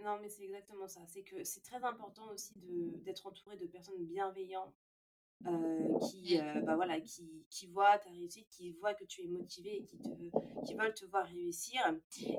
[0.00, 1.00] Non, mais c'est exactement ça.
[1.06, 4.74] C'est que c'est très important aussi d'être entouré de personnes bienveillantes
[5.44, 9.28] euh, qui, euh, bah voilà, qui, qui voient ta réussite, qui voient que tu es
[9.28, 10.08] motivé et qui, te,
[10.66, 11.80] qui veulent te voir réussir.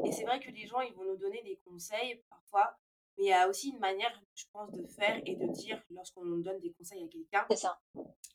[0.03, 2.75] Et c'est vrai que les gens, ils vont nous donner des conseils parfois,
[3.17, 6.25] mais il y a aussi une manière, je pense, de faire et de dire lorsqu'on
[6.25, 7.45] nous donne des conseils à quelqu'un.
[7.49, 7.79] C'est ça.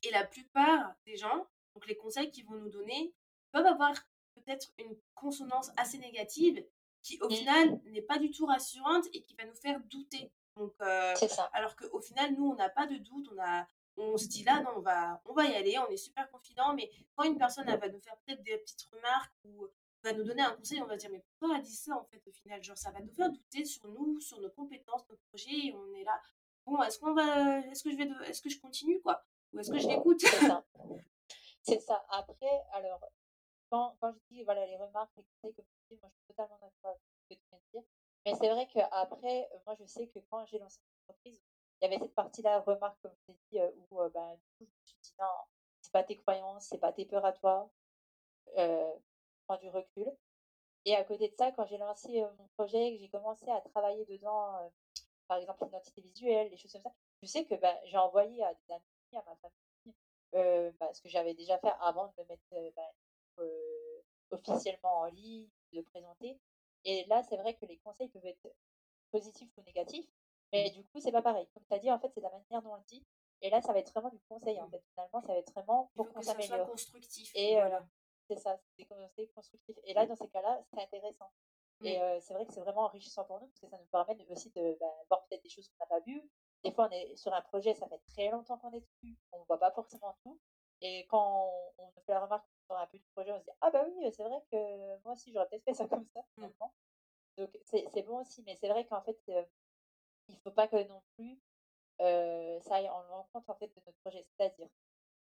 [0.05, 3.13] Et la plupart des gens, donc les conseils qu'ils vont nous donner,
[3.51, 3.93] peuvent avoir
[4.35, 6.65] peut-être une consonance assez négative
[7.03, 7.33] qui au mmh.
[7.33, 10.31] final n'est pas du tout rassurante et qui va nous faire douter.
[10.57, 11.51] Donc, euh, ça.
[11.53, 13.67] Alors qu'au final, nous, on n'a pas de doute, on, a,
[13.97, 16.75] on se dit là, non, on va, on va y aller, on est super confident,
[16.75, 19.67] mais quand une personne elle va nous faire peut-être des petites remarques ou
[20.03, 22.05] va nous donner un conseil, on va dire mais pourquoi elle a dit ça en
[22.05, 22.63] fait au final?
[22.63, 25.95] Genre ça va nous faire douter sur nous, sur nos compétences, nos projets, et on
[25.95, 26.21] est là.
[26.67, 29.25] Bon, est-ce qu'on va, est-ce que je vais, est-ce que je continue quoi?
[29.53, 30.21] Ou est-ce que je l'écoute?
[30.21, 30.65] C'est ça.
[31.65, 32.05] C'est ça.
[32.09, 33.01] Après, alors
[33.71, 36.27] quand, quand je dis voilà les remarques, les conseils, comme tu dis, moi je suis
[36.29, 37.89] totalement d'accord avec ce que tu viens de dire.
[38.25, 41.43] Mais c'est vrai qu'après, euh, moi je sais que quand j'ai lancé mon entreprise,
[41.81, 44.99] il y avait cette partie-là, remarque, comme tu dit, euh, où ben, je me suis
[45.03, 45.27] dit non,
[45.81, 47.71] c'est pas tes croyances, c'est pas tes peurs à toi,
[48.59, 48.93] euh,
[49.47, 50.11] prends du recul.
[50.85, 54.05] Et à côté de ça, quand j'ai lancé mon projet, que j'ai commencé à travailler
[54.07, 54.71] dedans,
[55.29, 56.93] par exemple l'identité visuelle, des choses comme ça,
[57.23, 61.09] je sais que ben, j'ai envoyé à des amis, à ma famille, ben, ce que
[61.09, 62.75] j'avais déjà fait avant de me mettre
[64.31, 66.39] officiellement en ligne, de présenter.
[66.85, 68.53] Et là, c'est vrai que les conseils peuvent être
[69.11, 70.09] positifs ou négatifs,
[70.53, 71.47] mais du coup, c'est pas pareil.
[71.55, 73.05] Comme tu as dit, en fait, c'est la manière dont on le dit.
[73.41, 74.83] Et là, ça va être vraiment du conseil, en fait.
[74.93, 76.71] Finalement, ça va être vraiment pour qu'on s'améliore.
[76.71, 77.33] constructif.
[77.35, 77.87] Et euh, voilà.
[78.29, 78.87] c'est ça, c'est
[79.35, 79.77] constructifs.
[79.85, 81.31] Et là, dans ces cas-là, c'est intéressant.
[81.85, 84.25] Et euh, c'est vrai que c'est vraiment enrichissant pour nous, parce que ça nous permet
[84.31, 86.23] aussi de bah, voir peut-être des choses qu'on n'a pas vues.
[86.63, 89.41] Des fois, on est sur un projet, ça fait très longtemps qu'on est dessus, on
[89.41, 90.39] ne voit pas forcément tout.
[90.81, 93.71] Et quand on, on fait la remarque un peu du projet, on se dit Ah
[93.71, 94.57] bah oui, c'est vrai que
[95.05, 96.35] moi aussi j'aurais peut-être fait ça comme ça mmh.
[96.35, 96.73] finalement.
[97.37, 99.19] Donc c'est bon aussi, mais c'est vrai qu'en fait,
[100.29, 101.39] il faut pas que non plus
[101.99, 104.23] ça aille en l'encontre en fait de notre projet.
[104.23, 104.69] C'est-à-dire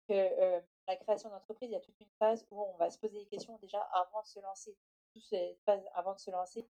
[0.08, 3.18] que la création d'entreprise, il y a toute une phase où on va se poser
[3.18, 4.76] des questions déjà avant de se lancer.
[5.12, 6.60] Toute cette phase avant de se lancer.
[6.60, 6.66] Il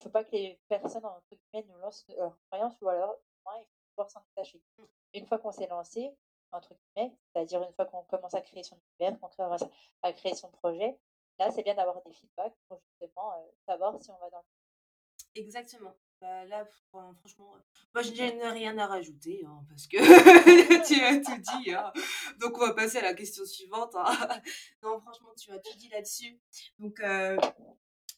[0.00, 3.16] ne faut pas que les personnes entre guillemets nous lancent leurs croyances ou alors
[3.56, 4.60] il faut pouvoir s'en détacher.
[5.14, 6.16] Une fois qu'on s'est lancé,
[6.50, 9.64] entre c'est-à-dire une fois qu'on commence à créer son univers, qu'on commence
[10.02, 10.98] à créer son projet,
[11.38, 13.32] là, c'est bien d'avoir des feedbacks pour justement
[13.66, 15.94] savoir si on va dans le Exactement.
[16.22, 17.52] Bah, là, franchement,
[17.92, 19.96] moi, je n'ai rien à rajouter hein, parce que
[20.86, 21.72] tu as tout dit.
[21.72, 21.92] Hein.
[22.38, 23.96] Donc, on va passer à la question suivante.
[23.96, 24.04] Hein.
[24.84, 26.38] non, franchement, tu as tout dit là-dessus.
[26.78, 27.36] Donc, euh,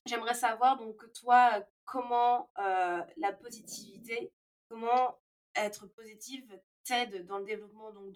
[0.05, 4.31] j'aimerais savoir donc toi, comment, heu, la positivité,
[4.69, 5.19] comment
[5.55, 6.45] être positive
[6.83, 8.13] t'aide dans le développement donc?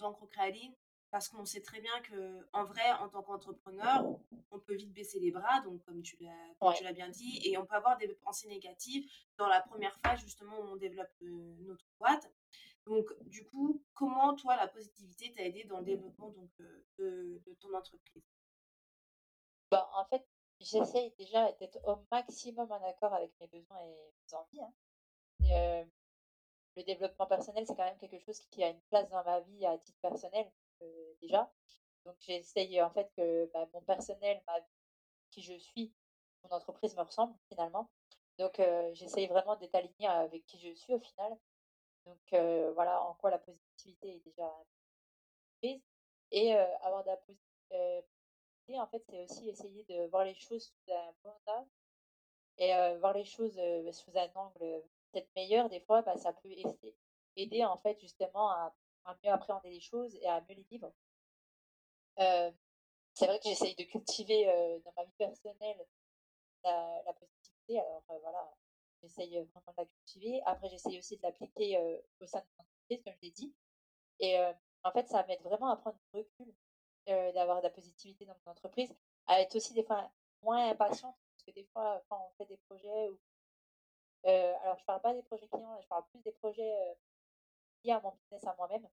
[1.10, 4.04] Parce qu'on sait très bien qu'en vrai, en tant qu'entrepreneur,
[4.50, 6.30] on peut vite baisser les bras, donc comme tu l'as
[6.60, 6.92] Ouais.
[6.92, 10.64] bien dit et on peut avoir des pensées négatives dans la première phase justement où
[10.64, 12.30] on développe, notre boîte.
[12.84, 16.50] Donc du coup, comment toi la positivité t'a aidé dans le développement donc,
[16.98, 18.22] de de ton entreprise?
[19.70, 20.26] Bah, en fait,
[20.60, 24.72] j'essaye déjà d'être au maximum en accord avec mes besoins et mes envies, hein.
[25.44, 25.84] Et
[26.76, 29.66] le développement personnel, c'est quand même quelque chose qui a une place dans ma vie
[29.66, 30.50] à titre personnel,
[31.20, 31.50] déjà.
[32.04, 34.42] Donc j'essaye en fait que, bah, mon personnel,
[35.30, 35.94] qui je suis,
[36.44, 37.90] mon entreprise me ressemble finalement.
[38.38, 41.32] Donc heu, j'essaye vraiment d'être alignée avec qui je suis au final.
[42.06, 44.52] Donc heu, voilà en quoi la positivité est déjà
[45.62, 45.82] prise
[46.30, 47.38] et heu, avoir de la posi
[47.72, 48.02] heu,
[48.68, 51.68] et en fait, c'est aussi essayer de voir les choses sous un bon angle
[52.58, 53.60] et voir les choses,
[53.92, 56.50] sous un angle, peut-être meilleur des fois, bah, ça peut
[57.36, 58.74] aider en fait justement à
[59.08, 60.92] à mieux appréhender les choses et à mieux les vivre.
[62.16, 64.46] C'est vrai que j'essaye de cultiver,
[64.84, 65.86] dans ma vie personnelle
[66.64, 68.50] la positivité alors, voilà,
[69.02, 70.42] j'essaye, vraiment de la cultiver.
[70.44, 71.78] Après j'essaye aussi de l'appliquer,
[72.20, 73.54] au sein de mon entreprise comme je l'ai dit
[74.20, 74.38] et
[74.84, 76.54] en fait ça m'aide vraiment à prendre du recul,
[77.06, 78.94] d'avoir de la positivité dans mon entreprise,
[79.26, 80.10] à être aussi des fois
[80.42, 83.18] moins impatiente parce que des fois quand on fait des projets ou
[84.24, 86.96] alors je parle pas des projets clients, je parle plus des projets,
[87.86, 88.88] à mon business à moi-même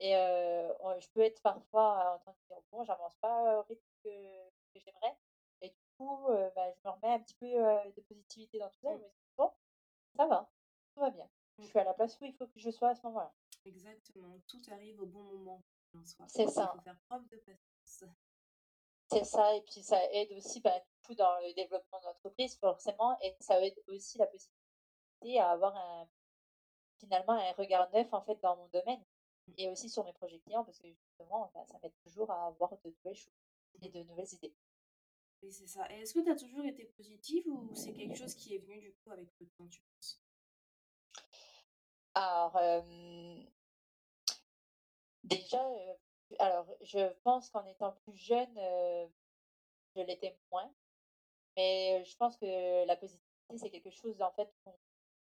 [0.00, 4.10] et je peux être parfois en train de dire: «Bon, j'avance pas au rythme que
[4.74, 5.16] que j'aimerais»
[5.62, 8.92] et du coup, bah, je me remets un petit peu, de positivité dans tout ça
[8.94, 8.98] et Mmh.
[8.98, 9.50] je me dis: «Bon,
[10.16, 10.48] ça va,
[10.94, 11.28] tout va bien.
[11.62, 11.70] Je Mmh.
[11.70, 13.32] suis à la place où il faut que je sois à ce moment-là».
[13.66, 15.60] Exactement, tout arrive au bon moment.
[16.26, 18.04] C'est Il faut ça, faire preuve de patience.
[19.10, 22.56] c'est ça et puis ça aide aussi, bah, du coup dans le développement de l'entreprise
[22.58, 26.06] forcément et ça aide aussi la positivité à avoir un
[27.04, 29.02] Finalement, un regard neuf, en fait, dans mon domaine
[29.46, 32.46] Mmh et aussi sur mes projets clients parce que justement, bah, ça m'aide toujours à
[32.46, 33.32] avoir de nouvelles choses
[33.82, 34.54] et de nouvelles idées.
[35.42, 35.90] Oui, c'est ça.
[35.90, 38.80] Et est-ce que tu as toujours été positive ou c'est quelque chose qui est venu
[38.80, 40.20] du coup avec le temps, tu penses?
[42.14, 42.58] Alors,
[45.24, 45.62] déjà,
[46.38, 48.54] alors je pense qu'en étant plus jeune,
[49.96, 50.72] je l'étais moins,
[51.56, 54.78] mais je pense que la positivité, c'est quelque chose, en fait, qu'on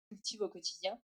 [0.08, 1.00] cultive au quotidien.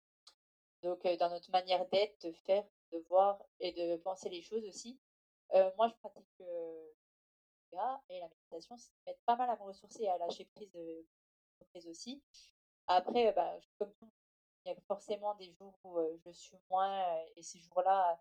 [0.84, 4.98] Donc, dans notre manière d'être, de faire, de voir et de penser les choses aussi.
[5.78, 6.94] Moi, je pratique, le
[7.72, 10.76] yoga et la méditation, ça m'aide pas mal à me ressourcer et à lâcher prise,
[10.76, 11.06] heu,
[11.72, 12.22] prise aussi.
[12.88, 14.12] Après, bah, comme tout,
[14.66, 18.20] il y a forcément des jours où, je suis moins, et ces jours-là,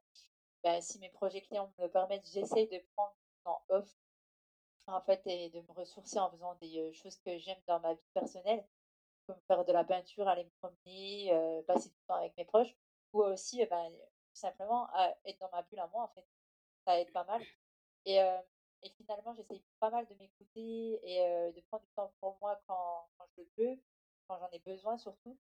[0.63, 3.97] bah, si mes projets clients me le permettent, j'essaye de prendre temps off,
[4.87, 8.11] en fait et de me ressourcer en faisant des, choses que j'aime dans ma vie
[8.15, 8.65] personnelle,
[9.47, 12.75] faire de la peinture, aller me promener, passer du temps avec mes proches
[13.13, 14.89] ou aussi, bah, tout simplement,
[15.25, 16.27] être dans ma bulle à moi, en fait.
[16.87, 17.43] Ça aide pas mal
[18.07, 18.21] et
[18.83, 22.61] et finalement, j'essaye pas mal de m'écouter et heu, de prendre du temps pour moi
[22.67, 23.81] quand je le peux,
[24.27, 25.39] quand j'en ai besoin surtout.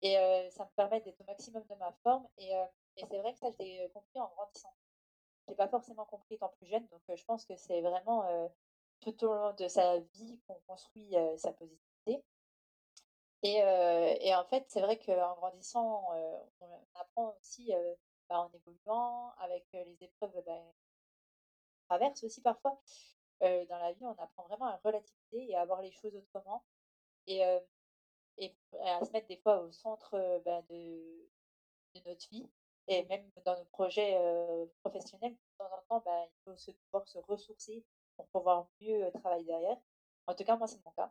[0.00, 0.14] Et
[0.50, 2.52] ça me permet d'être au maximum de ma forme et
[2.96, 4.74] c'est vrai que ça, je l'ai, compris en grandissant.
[5.44, 8.24] Je l'ai pas forcément compris étant plus jeune, donc je pense que c'est vraiment,
[9.00, 12.22] tout au long de sa vie qu'on construit, sa positivité
[13.42, 16.04] et en fait, c'est vrai qu'en grandissant,
[16.60, 17.72] on apprend aussi,
[18.28, 20.60] bah, en évoluant avec, les épreuves, bah,
[21.88, 22.78] qu'on traverse aussi parfois.
[23.40, 26.62] Dans la vie, on apprend vraiment à relativiser et à voir les choses autrement
[27.26, 31.26] et à se mettre des fois au centre, bah, de
[32.06, 32.48] notre vie
[32.88, 34.16] et même dans nos projets,
[34.80, 37.84] professionnels, de temps en temps, bah, il faut se pouvoir se ressourcer
[38.16, 39.76] pour pouvoir mieux, travailler derrière.
[40.26, 41.10] En tout cas, moi, c'est mon cas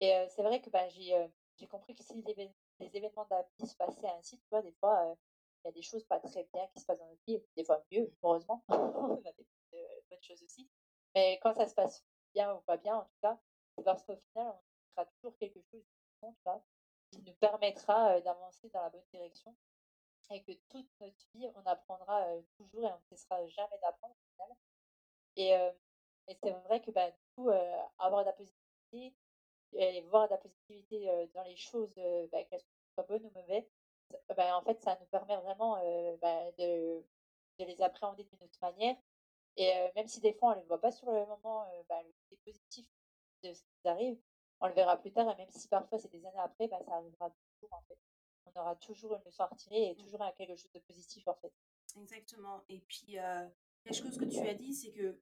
[0.00, 1.14] et c'est vrai que, j'ai,
[1.56, 3.26] j'ai compris que si l'évén les événements
[3.58, 5.16] vie se passaient ainsi, tu vois, des fois, heu,
[5.64, 7.64] il y a des choses pas très bien qui se passent dans notre vie, des
[7.64, 8.64] fois mieux, heureusement.
[8.68, 10.68] On a des, heu, bonnes choses aussi.
[11.14, 13.38] Mais quand ça se passe bien ou pas bien, en tout cas,
[13.76, 14.62] c'est parce qu'au final, on
[14.94, 15.82] fera toujours quelque chose
[16.22, 16.64] tu vois,
[17.10, 19.56] qui nous permettra, heu, d'avancer dans la bonne direction
[20.30, 22.26] et que toute notre vie, on apprendra,
[22.56, 24.56] toujours et on ne cessera jamais d'apprendre au final
[26.26, 27.50] et c'est vrai que, bah, du coup,
[27.98, 29.14] avoir de la positivité
[29.74, 31.94] et voir de la positivité, dans les choses,
[32.32, 32.62] bah, qu'elles
[32.94, 33.68] soient bonnes ou mauvaises,
[34.36, 35.74] bah, en fait, ça nous permet vraiment,
[36.20, 37.02] bah, de
[37.60, 38.96] de les appréhender d'une autre manière
[39.56, 42.00] et même si des fois on ne les voit pas sur le moment, bah,
[42.30, 42.86] le positif
[43.44, 44.18] de ce qui nous arrive,
[44.60, 47.30] on le verra plus tard et même si parfois c'est des années après, ça arrivera
[47.30, 47.98] toujours en fait.
[48.46, 50.04] On aura toujours une leçon à retirer et mh.
[50.04, 51.52] toujours quelque chose de positif en fait.
[51.96, 52.62] Exactement.
[52.68, 53.48] Et puis, heu,
[53.84, 55.20] quelque chose que tu as dit, c'est que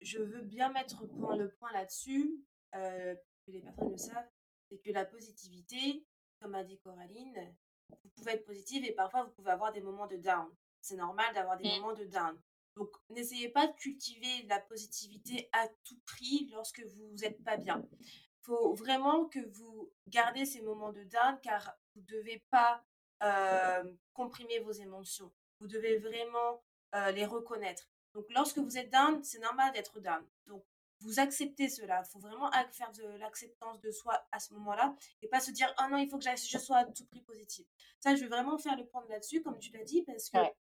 [0.00, 2.44] je veux bien mettre point le point là-dessus,
[2.74, 4.28] que les personnes le savent,
[4.68, 6.04] c'est que la positivité,
[6.40, 7.54] comme a dit Coraline,
[8.02, 10.48] vous pouvez être positive et parfois vous pouvez avoir des moments de down.
[10.80, 11.80] C'est normal d'avoir des Mmh.
[11.80, 12.38] moments de down.
[12.76, 17.86] Donc, n'essayez pas de cultiver la positivité à tout prix lorsque vous n'êtes pas bien.
[18.00, 22.84] Il faut vraiment que vous gardez ces moments de down car vous ne devez pas
[23.22, 25.32] euh, comprimer vos émotions.
[25.60, 26.62] Vous devez vraiment
[26.96, 27.88] euh, les reconnaître.
[28.12, 30.26] Donc, lorsque vous êtes down, c'est normal d'être down.
[30.46, 30.64] Donc,
[31.04, 32.02] vous acceptez cela.
[32.06, 35.72] Il faut vraiment faire de l'acceptance de soi à ce moment-là et pas se dire
[35.80, 37.66] oh non, il faut que je sois à tout prix positive.
[38.00, 40.54] Ça, je vais vraiment faire le point là-dessus, comme tu l'as dit, parce que Ouais.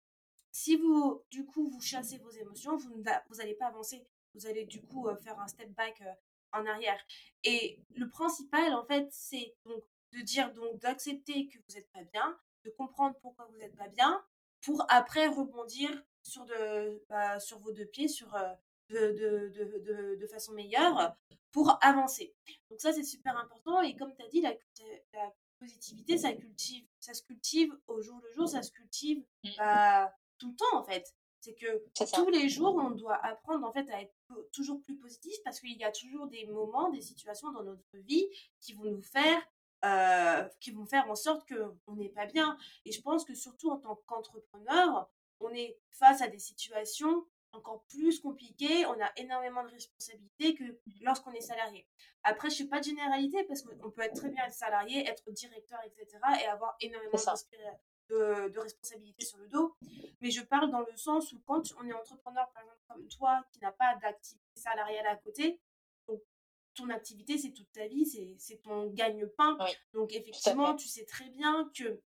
[0.51, 3.03] si vous, du coup, vous chassez vos émotions, vous
[3.37, 4.07] n'allez pas avancer.
[4.35, 6.13] Vous allez, du coup, euh, faire un step back euh,
[6.53, 7.01] en arrière.
[7.45, 9.83] Et le principal, en fait, c'est donc
[10.13, 13.89] de dire, donc, d'accepter que vous n'êtes pas bien, de comprendre pourquoi vous n'êtes pas
[13.89, 14.25] bien,
[14.63, 15.91] pour après rebondir
[16.23, 18.53] sur, de, bah, sur vos deux pieds, sur, euh,
[18.91, 21.17] de, de, de, de, façon meilleure
[21.53, 22.35] pour avancer.
[22.71, 23.83] Donc ça, c'est super important.
[23.83, 24.55] Et comme tu as dit, la,
[25.13, 29.51] la, positivité, ça, cultive, ça se cultive au jour le jour, ça se cultive Mmh.
[29.59, 31.15] bah, tout le temps, en fait.
[31.41, 31.85] C'est que
[32.15, 34.15] tous les jours, on doit apprendre en fait à être
[34.53, 38.27] toujours plus positif parce qu'il y a toujours des moments, des situations dans notre vie
[38.61, 39.43] qui vont nous faire,
[39.87, 42.59] euh, qui vont faire en sorte qu'on n'est pas bien.
[42.85, 45.11] Et je pense que surtout en tant qu'entrepreneur,
[45.41, 50.65] on est face à des situations encore plus compliquées, on a énormément de responsabilités que
[51.01, 51.87] lorsqu'on est salarié.
[52.23, 55.07] Après, je ne fais pas de généralité parce qu'on peut être très bien être salarié,
[55.09, 56.19] être directeur, etc.
[56.43, 59.75] et avoir énormément de, de, de responsabilités sur le dos.
[60.21, 63.45] Mais je parle dans le sens où quand on est entrepreneur, par exemple, comme toi,
[63.53, 65.61] qui n'a pas d'activité salariale à côté,
[66.07, 66.21] donc
[66.75, 68.07] ton activité, c'est toute ta vie,
[68.39, 69.57] c'est ton gagne-pain.
[69.61, 72.01] Oui, donc effectivement, tu sais très bien que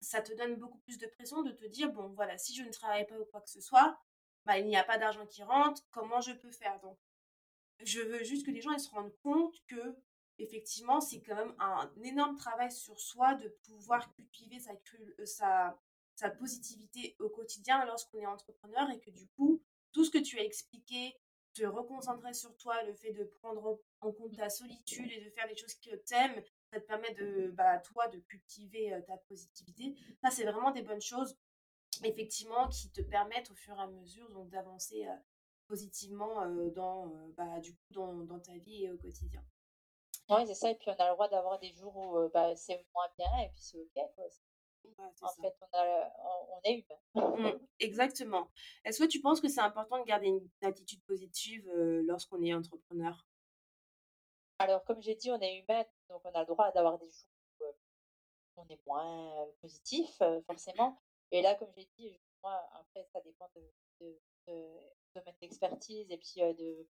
[0.00, 2.70] ça te donne beaucoup plus de pression de te dire, bon, voilà, si je ne
[2.70, 3.98] travaille pas ou quoi que ce soit,
[4.46, 6.80] bah, il n'y a pas d'argent qui rentre, comment je peux faire?
[6.80, 6.96] Donc,
[7.80, 9.96] je veux juste que les gens ils se rendent compte que
[10.38, 14.72] effectivement, c'est quand même un énorme travail sur soi de pouvoir cultiver sa,
[15.24, 15.78] sa,
[16.14, 20.38] sa positivité au quotidien lorsqu'on est entrepreneur et que du coup, tout ce que tu
[20.38, 21.16] as expliqué,
[21.54, 25.48] te reconcentrer sur toi, le fait de prendre en compte ta solitude et de faire
[25.48, 29.94] des choses que tu aimes, ça te permet de, bah, toi, de cultiver ta positivité.
[30.22, 31.34] Ça, c'est vraiment des bonnes choses,
[32.04, 35.06] effectivement, qui te permettent au fur et à mesure donc d'avancer
[35.68, 39.44] positivement dans, bah, du coup, dans, dans, ta vie et au quotidien.
[40.28, 40.70] Oui, c'est ça.
[40.70, 43.48] Et puis, on a le droit d'avoir des jours où bah, c'est moins bien et
[43.50, 44.14] puis c'est OK.
[44.14, 44.24] Quoi.
[44.98, 45.42] Ouais, en ça.
[45.42, 46.84] fait, on, a, on, on est
[47.14, 47.50] humain.
[47.52, 48.50] Mmh, exactement.
[48.84, 52.54] Est-ce que tu penses que c'est important de garder une attitude positive euh, lorsqu'on est
[52.54, 53.26] entrepreneur?
[54.58, 57.30] Alors, comme j'ai dit, on est humain, donc on a le droit d'avoir des jours
[57.60, 57.72] où euh,
[58.56, 60.98] on est moins euh, positif, euh, forcément.
[61.32, 63.62] Et là, comme j'ai dit, moi, après, ça dépend de,
[64.00, 64.80] de, de
[65.14, 66.86] domaine d'expertise et puis de,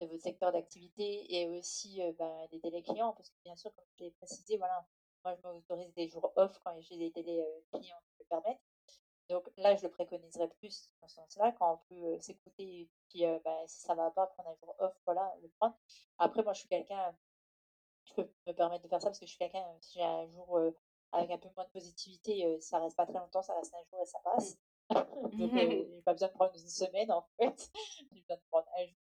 [0.00, 2.00] de, votre secteur d'activité et aussi
[2.50, 4.86] des délais clients, parce que bien sûr, comme je l'ai précisé, voilà,
[5.24, 8.62] moi, je m'autorise des jours off quand j'ai des délais clients qui le permettent.
[9.28, 13.24] Donc là, je le préconiserais plus dans ce sens-là, quand on peut s'écouter et puis
[13.44, 15.76] bah, si ça va pas, prendre un jour off, voilà, le prendre.
[16.18, 17.14] Après, moi, je suis quelqu'un,
[18.06, 20.26] je peux me permettre de faire ça parce que je suis quelqu'un, si j'ai un
[20.28, 20.72] jour
[21.12, 24.00] avec un peu moins de positivité, ça reste pas très longtemps, ça reste un jour
[24.02, 24.58] et ça passe.
[24.90, 27.70] Donc, j'ai pas besoin de prendre une semaine en fait.
[28.12, 28.96] j'ai besoin de prendre un jour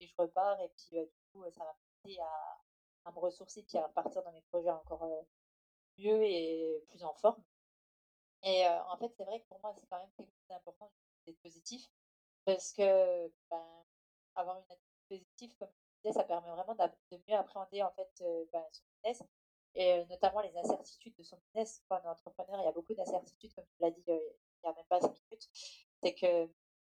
[0.00, 0.60] et, je repars.
[0.60, 2.60] Et puis, du coup, ça va m'aider à,
[3.04, 5.26] à, me ressourcer puis à partir dans mes projets encore
[5.98, 7.42] mieux et plus en forme.
[8.44, 10.90] Et en fait, c'est vrai que pour moi, c'est quand même quelque chose d'important
[11.26, 11.88] d'être positif
[12.44, 13.84] parce que ben,
[14.34, 18.10] avoir une attitude positive, comme je disais, ça permet vraiment de mieux appréhender en fait
[18.52, 19.22] ben, son business
[19.74, 21.82] et notamment les incertitudes de son business.
[21.88, 24.20] Quand on est entrepreneur, il y a beaucoup d'incertitudes, comme tu l'as dit il
[24.64, 25.48] n'y a même pas 5 minutes.
[26.02, 26.48] C'est que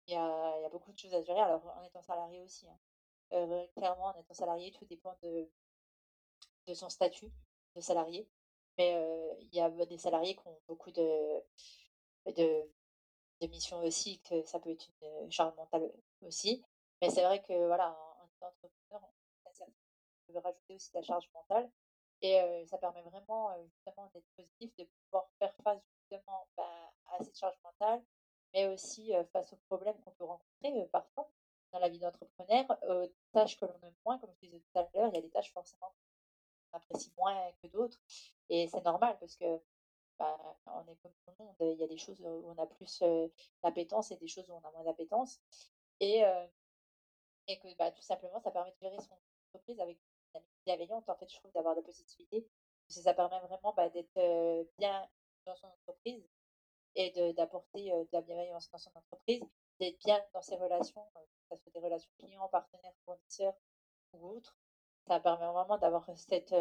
[0.07, 1.39] il y a, y a, beaucoup de choses à gérer.
[1.39, 3.67] Alors, en étant salarié aussi, hein.
[3.75, 5.49] clairement, en étant salarié, tout dépend de,
[6.67, 7.31] de son statut
[7.75, 8.27] de salarié.
[8.77, 8.93] Mais
[9.41, 11.43] il y a des salariés qui ont beaucoup de,
[12.27, 12.69] de,
[13.41, 16.63] de, missions aussi, que ça peut être une charge mentale aussi.
[17.01, 19.09] Mais c'est vrai que, voilà, en entrepreneur,
[20.29, 21.69] on peut rajouter aussi la charge mentale.
[22.21, 27.37] Et ça permet vraiment, justement, d'être positif, de pouvoir faire face, justement, bah, à cette
[27.37, 28.03] charge mentale,
[28.53, 31.29] mais aussi face aux problèmes qu'on peut rencontrer parfois
[31.71, 34.89] dans la vie d'entrepreneur, aux tâches que l'on aime moins, comme je disais tout à
[34.93, 35.93] l'heure, il y a des tâches forcément
[36.71, 37.99] qu'on apprécie moins que d'autres.
[38.49, 39.61] Et c'est normal parce que
[40.17, 41.55] bah, on est comme tout le monde.
[41.59, 43.03] Il y a des choses où on a plus
[43.61, 45.39] d'appétence et des choses où on a moins d'appétence.
[45.99, 46.23] Et,
[47.47, 49.17] et que bah, tout simplement, ça permet de gérer son
[49.49, 49.99] entreprise avec
[50.39, 51.07] une bienveillante.
[51.09, 52.47] En fait, je trouve d'avoir de la positivité.
[52.87, 55.09] Parce que ça permet vraiment bah, d'être bien
[55.45, 56.25] dans son entreprise
[56.95, 59.43] et d'apporter de, la bienveillance dans son entreprise,
[59.79, 63.55] d'être bien dans ses relations, que ce soit des relations clients, partenaires, fournisseurs
[64.13, 64.57] ou autres.
[65.05, 66.55] ça permet vraiment d'avoir cette,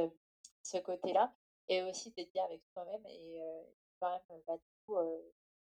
[0.62, 1.32] ce côté-là
[1.68, 3.40] et aussi d'être bien avec soi-même et
[4.00, 4.96] quand même, bah, du coup,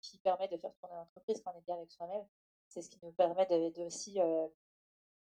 [0.00, 2.26] qui permet de faire tourner l'entreprise quand on est bien avec soi-même.
[2.68, 3.72] C'est ce qui nous permet de,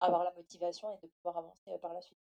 [0.00, 2.18] avoir la motivation et de pouvoir avancer par la suite.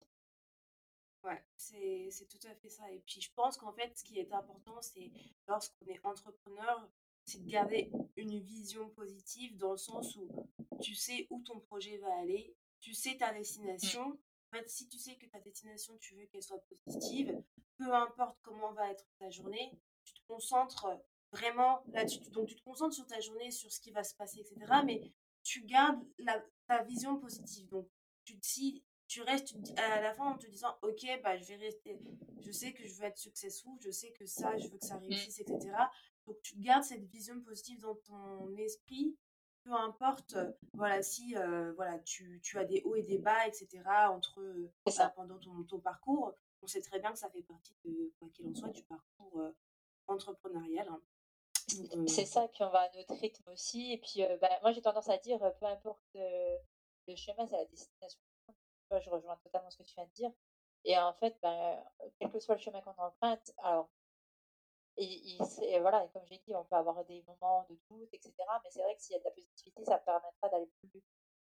[1.24, 2.92] Ouais, c'est c'est tout à fait ça.
[2.92, 5.12] Et puis je pense qu'en fait, ce qui est important, c'est
[5.48, 6.90] lorsqu'on est entrepreneur,
[7.26, 10.50] c'est de garder une vision positive dans le sens où
[10.82, 14.20] tu sais où ton projet va aller, tu sais ta destination.
[14.54, 17.42] En fait, si tu sais que ta destination, tu veux qu'elle soit positive,
[17.78, 19.72] peu importe comment va être ta journée,
[20.04, 20.88] tu te concentres
[21.32, 22.20] vraiment là-dessus.
[22.32, 24.82] Donc tu te concentres sur ta journée, sur ce qui va se passer, etc.
[24.86, 25.14] Mais
[25.44, 27.70] tu gardes la, ta vision positive.
[27.70, 27.88] Donc
[28.26, 32.00] tu te, tu restes à la fin en te disant ok bah je vais rester
[32.40, 34.96] je sais que je veux être successful je sais que ça je veux que ça
[34.96, 35.04] mmh.
[35.04, 35.60] réussisse etc
[36.26, 39.18] donc tu gardes cette vision positive dans ton esprit
[39.64, 40.38] peu importe
[40.74, 44.42] voilà si euh, voilà tu, tu, as des hauts et des bas etc entre
[44.88, 45.10] ça.
[45.10, 48.48] pendant ton, ton, parcours on sait très bien que ça fait partie de quoi qu'il
[48.48, 49.52] en soit du parcours euh,
[50.08, 51.02] entrepreneurial hein.
[52.08, 55.10] c'est ça puis on va à notre rythme aussi et puis bah, moi j'ai tendance
[55.10, 58.22] à dire peu importe le chemin c'est la destination
[59.00, 60.32] je rejoins totalement ce que tu viens de dire.
[60.84, 61.84] Et en fait, ben,
[62.20, 63.90] quel que soit le chemin qu'on emprunte, alors,
[64.98, 68.34] et, voilà, comme j'ai dit, on peut avoir des moments de doute, etc.
[68.64, 71.02] Mais c'est vrai que s'il y a de la positivité, ça permettra d'aller plus,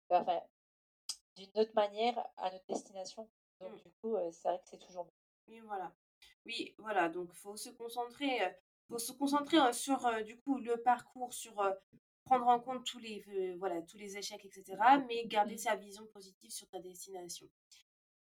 [0.09, 0.41] enfin,
[1.35, 3.29] d'une autre manière à notre destination.
[3.59, 3.77] Donc, mmh.
[3.77, 5.13] du coup, c'est vrai que c'est toujours bon.
[5.47, 5.91] Oui, voilà.
[6.45, 7.09] Oui, voilà.
[7.09, 8.39] Donc, il faut se concentrer,
[8.87, 11.61] faut se concentrer sur, du coup, le parcours, sur
[12.25, 15.59] prendre en compte tous les, euh, voilà, tous les échecs, etc., mais garder mmh.
[15.59, 17.47] sa vision positive sur ta destination.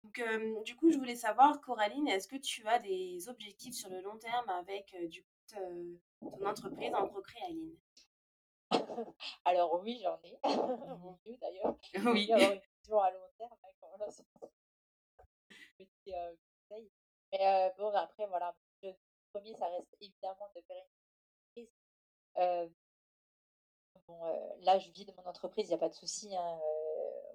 [0.04, 0.22] Donc,
[0.64, 4.18] du coup, je voulais savoir, Coraline, est-ce que tu as des objectifs sur le long
[4.18, 7.76] terme avec euh, du coup, ton entreprise en Procréaline
[9.46, 10.38] Alors oui, j'en ai.
[11.00, 11.78] Mon Dieu, d'ailleurs.
[12.14, 12.32] Oui.
[12.32, 13.58] avoir une vision à long terme.
[13.64, 14.08] Hein,
[15.78, 16.12] petit
[16.70, 16.92] conseil.
[17.32, 18.94] Mais bon, après, voilà, le
[19.34, 20.84] premier, ça reste évidemment de faire
[21.56, 22.87] une entreprise.
[24.62, 26.36] Là, je vis de mon entreprise, il n'y a pas de souci.
[26.36, 26.60] Hein,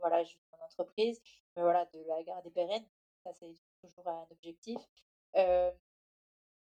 [0.00, 1.20] voilà, je vis de mon entreprise.
[1.56, 2.84] Mais voilà, de la garder pérenne,
[3.22, 4.78] ça, c'est toujours un objectif.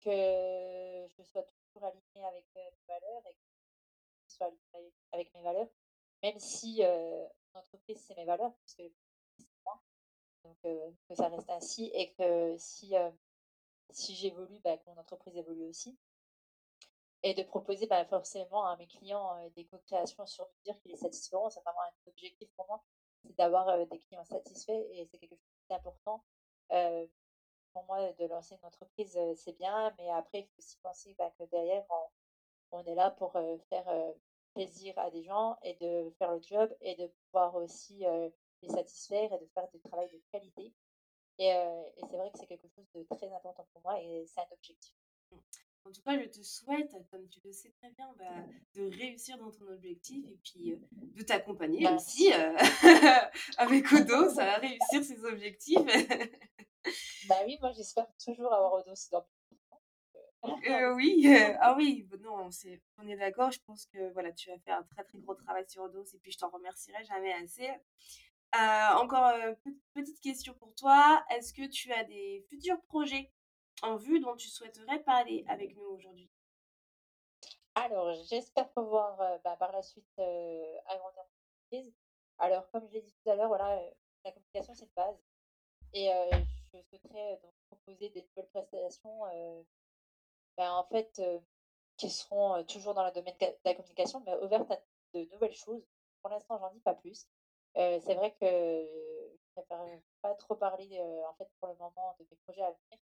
[0.02, 3.40] que je sois toujours alignée avec mes valeurs et que
[4.28, 5.70] je sois alignée avec mes valeurs.
[6.24, 8.84] Même si mon entreprise, c'est mes valeurs, parce que
[9.38, 9.82] c'est moi.
[10.44, 12.94] Donc, que ça reste ainsi et que si,
[13.92, 15.98] si j'évolue, bah, que mon entreprise évolue aussi
[17.24, 21.50] et de proposer bah, forcément à mes clients des co-créations sur mesure qui les satisferont.
[21.50, 22.84] C'est vraiment un objectif pour moi,
[23.24, 26.24] c'est d'avoir des clients satisfaits et c'est quelque chose d'important.
[27.74, 31.32] pour moi, de lancer une entreprise, c'est bien, mais après, il faut aussi penser bah,
[31.38, 31.86] que derrière,
[32.72, 33.34] on, est là pour
[33.70, 34.14] faire
[34.54, 38.04] plaisir à des gens et de faire le job et de pouvoir aussi
[38.62, 40.74] les satisfaire et de faire du travail de qualité.
[41.38, 44.42] Et, et c'est vrai que c'est quelque chose de très important pour moi et c'est
[44.42, 44.94] un objectif.
[45.86, 49.38] En tout cas, je te souhaite, comme tu le sais très bien, bah, de réussir
[49.38, 52.56] dans ton objectif et puis euh, de t'accompagner aussi euh,
[53.58, 55.80] avec Odo, ça va réussir ses objectifs.
[57.28, 59.26] bah oui, moi j'espère toujours avoir Odo dans
[60.44, 61.24] euh, oui,
[61.60, 63.52] ah oui, non, on, est, on est d'accord.
[63.52, 66.18] Je pense que voilà, tu as fait un très très gros travail sur Odo et
[66.20, 67.70] puis je t'en remercierai jamais assez.
[68.54, 69.34] encore
[69.66, 71.24] une petite question pour toi.
[71.32, 73.32] Est-ce que tu as des futurs projets?
[73.82, 76.30] En vue dont tu souhaiterais parler avec nous aujourd'hui?
[77.76, 80.20] Alors, j'espère pouvoir bah, par la suite
[80.86, 81.94] agrandir entreprise.
[82.38, 83.80] Alors, comme je l'ai dit tout à l'heure, voilà,
[84.26, 85.24] la communication, c'est une base.
[85.94, 86.10] Et
[86.74, 89.20] je souhaiterais donc proposer des nouvelles prestations
[90.58, 91.22] bah, en fait,
[91.98, 94.82] qui seront toujours dans le domaine de la communication, mais ouvertes à
[95.14, 95.86] de nouvelles choses.
[96.22, 97.28] Pour l'instant, j'en dis pas plus.
[97.76, 99.84] c'est vrai que je préfère
[100.22, 103.00] pas trop parler en fait pour le moment de mes projets à venir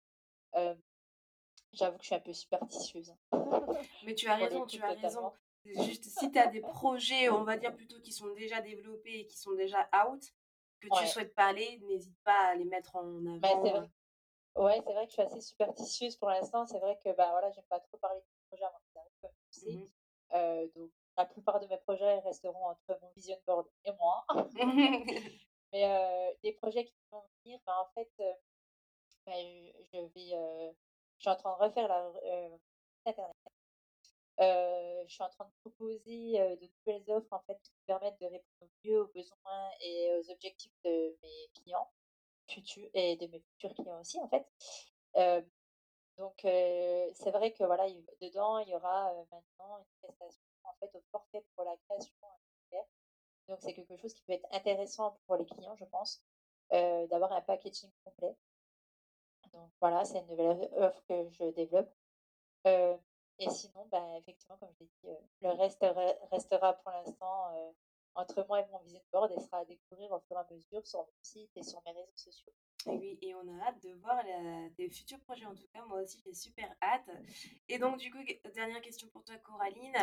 [1.73, 3.15] j'avoue que je suis un peu superstitieuse.
[4.07, 5.33] Mais tu as raison, tu as raison.
[5.65, 9.27] Juste si tu as des projets, on va dire plutôt qui sont déjà développés et
[9.27, 10.23] qui sont déjà out,
[10.81, 13.05] que tu souhaites parler, n'hésite pas à les mettre en
[13.39, 13.63] bah, avant.
[13.63, 13.89] vrai.
[14.57, 16.67] Ouais, c'est vrai que je suis assez superstitieuse pour l'instant.
[16.67, 19.31] C'est vrai que bah voilà, j'aime pas trop parler de projets avant qu'ils arrivent, comme
[19.51, 19.73] tu sais.
[19.73, 19.87] Mmh
[20.75, 24.25] donc la plupart de mes projets resteront entre mon vision board et moi.
[25.73, 28.11] Mais euh, les projets qui vont venir, bah, en fait,
[29.27, 30.73] bah, je
[31.19, 32.57] suis en train de refaire la euh,
[33.07, 33.37] internet.
[34.39, 38.71] Je suis en train de proposer de nouvelles offres en fait qui permettent de répondre
[38.85, 41.91] mieux aux besoins et aux objectifs de mes clients
[42.49, 44.47] futurs et de mes futurs clients aussi en fait.
[46.19, 47.87] donc c'est vrai que voilà,
[48.21, 52.13] dedans il y aura maintenant une prestation en fait au forfait pour la création
[53.49, 56.23] donc c'est quelque chose qui peut être intéressant pour les clients, je pense.
[56.71, 58.35] d'avoir un packaging complet.
[59.53, 61.93] Donc voilà, c'est une nouvelle offre que je développe.
[62.65, 65.85] et sinon, ben, effectivement, comme je l'ai dit, le reste
[66.31, 67.53] restera pour l'instant
[68.15, 70.87] entre moi et mon vision board et sera à découvrir au fur et à mesure
[70.87, 72.53] sur mon site et sur mes réseaux sociaux.
[72.87, 74.23] Et oui, et on a hâte de voir
[74.77, 75.47] tes futurs projets.
[75.47, 77.09] En tout cas, moi aussi, j'ai super hâte.
[77.69, 78.19] Et donc, du coup,
[78.55, 79.97] dernière question pour toi, Coraline.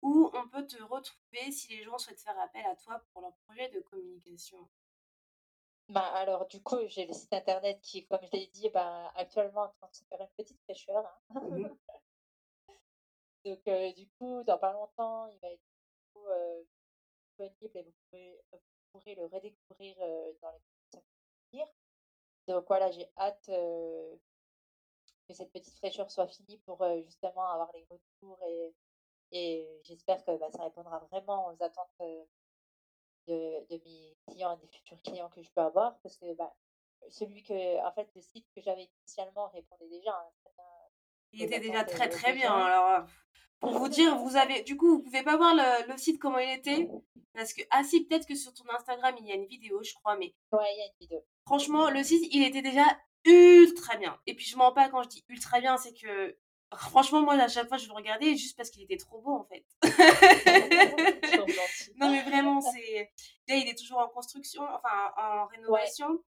[0.00, 3.32] Où on peut te retrouver si les gens souhaitent faire appel à toi pour leur
[3.46, 4.68] projet de communication?
[5.88, 9.62] Bah, alors, du coup, j'ai le site internet qui, comme je l'ai dit, bah, actuellement
[9.62, 11.04] en train de se faire une petite fraîcheur.
[11.34, 11.40] Hein.
[11.40, 11.68] Mmh
[13.44, 15.60] donc, euh, du coup, dans pas longtemps, il va être
[16.28, 16.62] euh,
[17.60, 17.92] disponible et vous
[18.92, 20.60] pourrez, le redécouvrir euh, dans les
[20.90, 21.66] prochains
[22.46, 28.38] Donc, voilà, j'ai hâte que cette petite fraîcheur soit finie pour justement avoir les retours
[28.46, 28.74] et,
[29.32, 32.00] et j'espère que bah, ça répondra vraiment aux attentes
[33.26, 36.54] de, de, mes clients et des futurs clients que je peux avoir parce que bah,
[37.10, 40.12] celui que, en fait, le site que j'avais initialement répondait déjà.
[40.12, 40.52] Hein,
[41.32, 42.52] il était déjà très très bien.
[42.52, 43.06] Alors,
[43.58, 46.38] pour vous dire, vous avez, du coup, vous pouvez pas voir le, le site comment
[46.38, 46.88] il était
[47.34, 49.94] parce que, ah si, peut-être que sur ton Instagram il y a une vidéo, je
[49.94, 50.34] crois, mais.
[50.52, 51.24] Ouais, il y a une vidéo.
[51.46, 52.84] Franchement, le site il était déjà
[53.24, 54.18] ultra bien.
[54.26, 56.36] Et puis je mens pas quand je dis ultra bien, c'est que
[56.76, 59.44] Franchement, moi, à chaque fois, je le regardais juste parce qu'il était trop beau, en
[59.44, 59.64] fait.
[61.96, 63.12] non, mais vraiment, c'est.
[63.48, 66.22] Là, il est toujours en construction, enfin, en rénovation.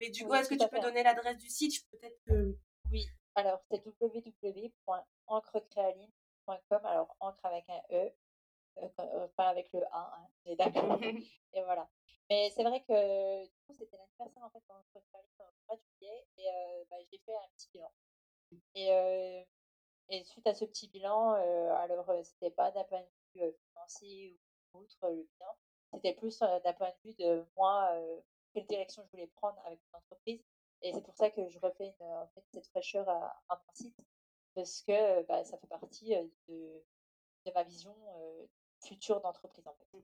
[0.00, 1.84] Mais du coup, est-ce que tu peux donner l'adresse du site?
[1.90, 2.56] Peut-être que.
[2.90, 6.80] Oui, alors c'est www.encrecréaline.com.
[6.84, 8.10] Alors, encre avec un E,
[8.78, 10.28] euh, euh, pas avec le A, hein,
[10.58, 10.98] d'accord.
[11.52, 11.88] et voilà.
[12.28, 15.08] Mais c'est vrai que du coup, c'était l'anniversaire en fait en Créaline
[15.68, 17.90] de juillet et euh, bah, j'ai fait un petit bilan.
[18.74, 19.46] Et
[20.10, 23.42] et suite à ce petit bilan, euh, alors euh, c'était pas d'un point de vue
[23.46, 24.36] euh, financier
[24.74, 25.56] ou autre le bilan,
[25.92, 27.90] c'était plus d'un point de vue de moi,
[28.52, 30.40] quelle direction je voulais prendre avec mon entreprise.
[30.82, 33.96] Et c'est pour ça que je refais en fait, cette fraîcheur à, à, mon site,
[34.54, 36.14] parce que bah, ça fait partie
[36.48, 36.84] de,
[37.44, 37.96] de ma vision
[38.80, 40.02] future d'entreprise en fait.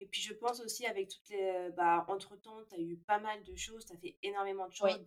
[0.00, 1.70] Et puis je pense aussi avec toutes les...
[1.76, 4.98] Bah, entre-temps, tu as eu pas mal de choses, tu as fait énormément de choses,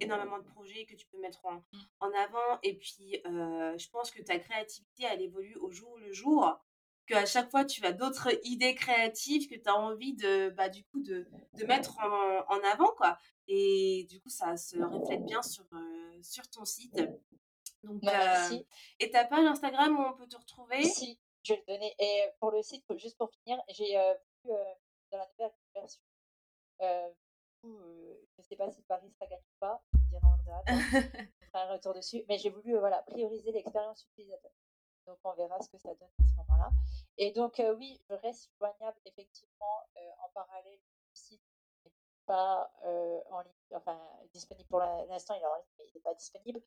[0.00, 1.78] énormément de projets que tu peux mettre en, mmh.
[2.00, 2.60] en avant.
[2.62, 6.58] Et puis je pense que ta créativité, elle évolue au jour le jour.
[7.06, 10.84] Qu'à chaque fois, tu as d'autres idées créatives que tu as envie de, bah, du
[10.84, 12.92] coup, de, de mettre en, en, avant.
[12.98, 13.18] Quoi.
[13.46, 15.64] Et du coup, ça se reflète bien sur,
[16.22, 17.00] sur ton site.
[17.82, 18.50] Donc, bah,
[18.98, 20.82] et ta page Instagram où on peut te retrouver?
[20.82, 21.18] Si,
[21.48, 21.94] je vais le donner.
[21.98, 23.96] Et pour le site, juste pour finir, j'ai
[24.44, 24.50] vu
[25.10, 26.02] dans la nouvelle version,
[26.82, 27.10] euh,
[27.62, 29.82] je ne sais pas si Paris sera gagné ou pas,
[30.12, 30.66] on
[31.54, 34.52] un retour dessus, mais j'ai voulu voilà, prioriser l'expérience utilisateur.
[35.06, 36.70] Donc on verra ce que ça donne à ce moment-là.
[37.16, 41.42] Et donc oui, je reste joignable effectivement en parallèle du site
[41.84, 41.92] n'est
[42.26, 43.98] pas en ligne, enfin
[44.32, 46.60] disponible pour l'instant, il est en ligne, mais il n'est pas disponible.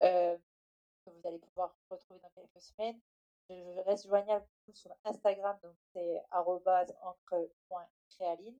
[0.00, 3.00] que vous allez pouvoir retrouver dans quelques semaines.
[3.48, 8.58] Je reste joignable sur Instagram, donc c'est encre.créaline,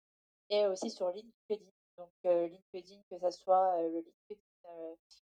[0.50, 1.64] et aussi sur LinkedIn.
[1.96, 4.94] Donc euh, LinkedIn, que ce soit euh, le LinkedIn euh,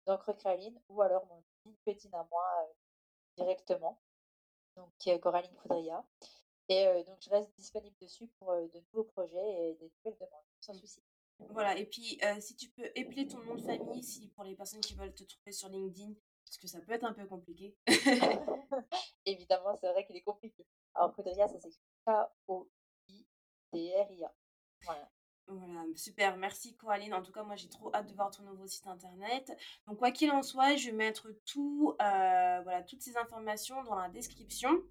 [0.06, 2.68] d'encre créaline ou alors mon LinkedIn à moi
[3.36, 4.00] directement,
[4.76, 6.04] donc qui est Coraline Coudria.
[6.68, 10.74] Et donc je reste disponible dessus pour de nouveaux projets et des nouvelles demandes, sans
[10.74, 10.80] mmh.
[10.80, 11.02] souci.
[11.50, 14.80] Voilà, et puis si tu peux épeler ton nom de famille, si pour les personnes
[14.80, 16.12] qui veulent te trouver sur LinkedIn,
[16.48, 17.76] parce que ça peut être un peu compliqué.
[19.26, 20.66] Évidemment, c'est vrai qu'il est compliqué.
[20.94, 23.14] Alors, Codria, ça s'écrit K-O-I-D-R-I-A.
[24.82, 25.10] Voilà.
[25.46, 27.14] Voilà, super, merci Coraline.
[27.14, 29.50] En tout cas, moi j'ai trop hâte de voir ton nouveau site internet.
[29.86, 33.94] Donc, quoi qu'il en soit, je vais mettre tout, euh, voilà, toutes ces informations dans
[33.94, 34.82] la description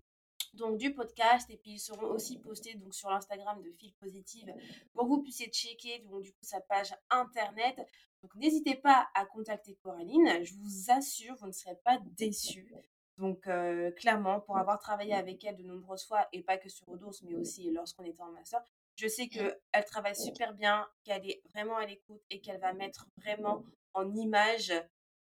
[0.54, 4.54] donc du podcast et puis ils seront aussi postés donc sur l'Instagram de Fil Positive
[4.94, 7.80] pour que vous puissiez checker donc du coup sa page internet.
[8.22, 12.74] Donc n'hésitez pas à contacter Coraline, je vous assure vous ne serez pas déçus.
[13.18, 16.88] Donc euh, clairement pour avoir travaillé avec elle de nombreuses fois et pas que sur
[16.90, 18.62] Odos mais aussi lorsqu'on était en master,
[18.96, 23.08] je sais qu'elle travaille super bien, qu'elle est vraiment à l'écoute et qu'elle va mettre
[23.18, 23.64] vraiment
[23.94, 24.74] en image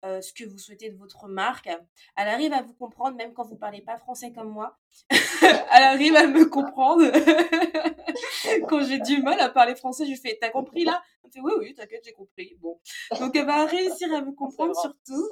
[0.06, 1.68] euh, ce que vous souhaitez de votre marque.
[2.16, 4.78] Elle arrive à vous comprendre même quand vous parlez pas français comme moi.
[5.42, 7.04] elle arrive à me comprendre.
[8.68, 11.02] quand j'ai du mal à parler français, je fais T'as compris là?
[11.24, 12.56] Elle fait Oui, oui, t'inquiète, j'ai compris.
[12.60, 12.80] Bon.
[13.20, 15.30] Donc elle va réussir à me comprendre surtout.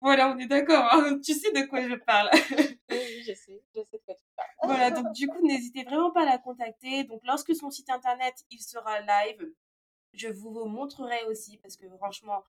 [0.00, 0.88] Voilà, on est d'accord.
[0.90, 1.18] Hein.
[1.22, 2.30] tu sais de quoi je parle.
[2.90, 3.62] oui, je sais.
[3.74, 4.48] Je sais de quoi tu parles.
[4.64, 7.04] voilà, donc du coup, n'hésitez vraiment pas à la contacter.
[7.04, 9.52] Donc lorsque son site internet il sera live,
[10.14, 12.42] je vous montrerai aussi parce que franchement,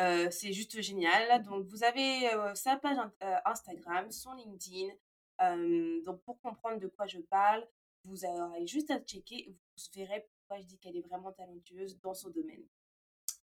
[0.00, 1.42] euh, c'est juste génial.
[1.42, 4.88] Donc, vous avez euh, sa page euh, Instagram, son LinkedIn.
[6.04, 7.66] donc, pour comprendre de quoi je parle,
[8.04, 9.46] vous aurez juste à checker.
[9.48, 12.64] Vous verrez pourquoi je dis qu'elle est vraiment talentueuse dans son domaine.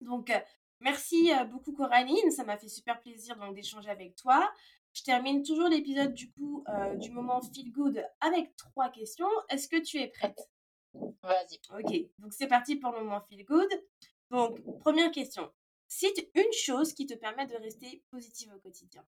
[0.00, 0.32] Donc,
[0.80, 4.52] merci beaucoup Coraline, ça m'a fait super plaisir donc d'échanger avec toi.
[4.92, 6.64] Je termine toujours l'épisode du coup
[6.96, 9.30] du moment feel good avec trois questions.
[9.48, 10.48] Est-ce que tu es prête?
[11.22, 11.60] Vas-y.
[11.78, 13.68] Ok, donc c'est parti pour le moment feel good.
[14.30, 15.50] Donc, première question.
[15.88, 19.04] Cite une chose qui te permet de rester positive au quotidien.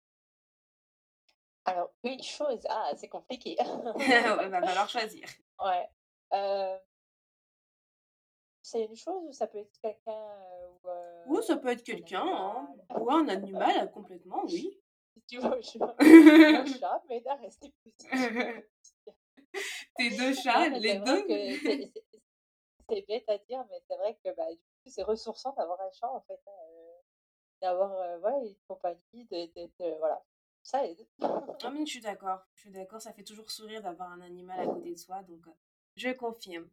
[1.66, 3.56] Alors, une chose, ah, c'est compliqué.
[3.60, 3.64] Il
[4.50, 5.28] va falloir choisir.
[5.62, 5.88] Ouais.
[8.62, 10.26] C'est une chose ou ça peut être quelqu'un
[11.26, 12.68] ou, ou ça peut être quelqu'un, hein.
[12.98, 14.80] ou un animal complètement, oui.
[15.14, 15.78] Si tu veux, je...
[15.78, 18.10] mon chat m'aide à rester positif.
[19.96, 21.26] Tes deux chats, les deux?
[22.88, 24.46] C'est bête à dire, mais c'est vrai que bah,
[24.86, 26.40] c'est ressourçant d'avoir un chat en fait.
[26.46, 26.52] Hein,
[27.60, 30.22] d'avoir ouais, une compagnie, de, voilà.
[30.62, 31.06] Ça aide.
[31.22, 32.40] ah, mais je suis d'accord.
[32.54, 33.00] Je suis d'accord.
[33.00, 35.22] Ça fait toujours sourire d'avoir un animal à côté de soi.
[35.22, 35.46] Donc,
[35.96, 36.68] je confirme.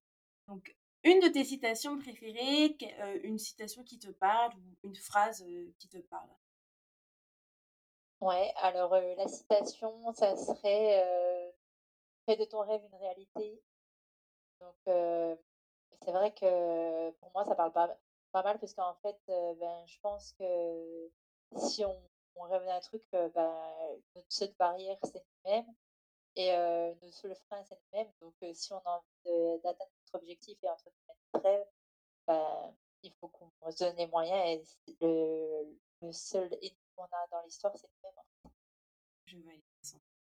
[0.48, 2.78] Donc, une de tes citations préférées,
[3.24, 5.46] une citation qui te parle ou une phrase
[5.80, 6.30] qui te parle?
[8.20, 11.54] Ouais, alors la citation, ça serait
[12.28, 13.62] Fais de ton rêve une réalité.
[14.60, 14.76] Donc,
[16.08, 17.94] c'est vrai que pour moi, ça parle pas,
[18.32, 21.12] pas mal parce qu'en fait, ben, je pense que
[21.58, 22.02] si on,
[22.44, 23.54] rêve d'un truc, ben,
[24.16, 25.76] notre seule barrière, c'est nous-mêmes.
[26.38, 26.56] Et
[27.02, 28.10] notre seul frein, c'est nous-mêmes.
[28.22, 31.68] Donc, si on a envie d'atteindre notre objectif et entre notre rêve,
[32.26, 32.74] ben,
[33.04, 34.78] il faut qu'on se donne les moyens.
[34.88, 38.54] Et le, le seul ennemi qu'on a dans l'histoire, c'est nous-mêmes.
[39.26, 40.16] Je valide 100%.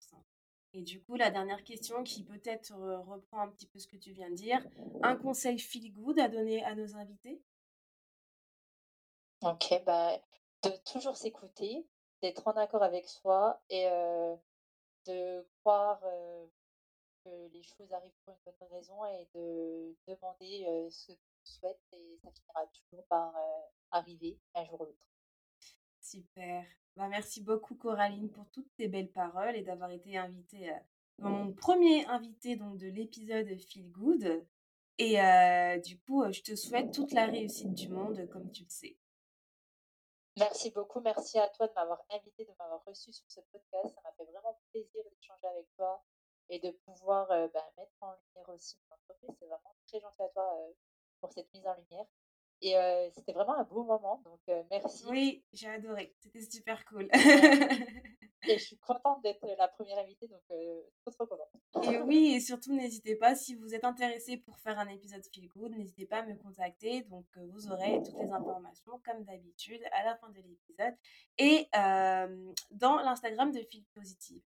[0.77, 2.73] Et du coup, la dernière question qui peut-être
[3.07, 4.61] reprend un petit peu ce que tu viens de dire.
[5.03, 7.41] Un conseil feel good à donner à nos invités?
[9.41, 10.19] Ok, bah,
[10.64, 11.88] de toujours s'écouter,
[12.22, 13.85] d'être en accord avec soi et
[15.06, 16.02] de croire
[17.23, 21.80] que les choses arrivent pour une bonne raison et de demander ce que tu souhaites
[21.93, 23.34] et ça finira toujours par
[23.91, 25.07] arriver un jour ou l'autre.
[26.02, 26.65] Super.
[26.95, 30.72] Bah, merci beaucoup Coraline pour toutes tes belles paroles et d'avoir été invitée
[31.19, 34.45] dans mon premier invité donc de l'épisode Feel Good.
[34.97, 35.17] Et
[35.84, 38.97] du coup, je te souhaite toute la réussite du monde, comme tu le sais.
[40.38, 41.01] Merci beaucoup.
[41.01, 43.93] Merci à toi de m'avoir invité, de m'avoir reçu sur ce podcast.
[43.93, 46.03] Ça m'a fait vraiment plaisir d'échanger avec toi
[46.49, 49.35] et de pouvoir bah, mettre en lumière aussi mon entreprise.
[49.39, 50.57] C'est vraiment très gentil à toi
[51.19, 52.05] pour cette mise en lumière.
[52.68, 54.40] Et c'était vraiment un beau moment, donc
[54.72, 55.06] merci.
[55.08, 56.16] Oui, j'ai adoré.
[56.20, 57.08] C'était super cool.
[58.48, 60.42] et je suis contente d'être la première invitée, donc
[61.06, 61.94] trop trop contente.
[61.94, 65.48] et oui, et surtout n'hésitez pas, si vous êtes intéressé pour faire un épisode Feel
[65.50, 67.04] Good, n'hésitez pas à me contacter.
[67.04, 70.96] Donc vous aurez toutes les informations, comme d'habitude, à la fin de l'épisode
[71.38, 71.68] et
[72.72, 74.42] dans l'Instagram de Feel Positive.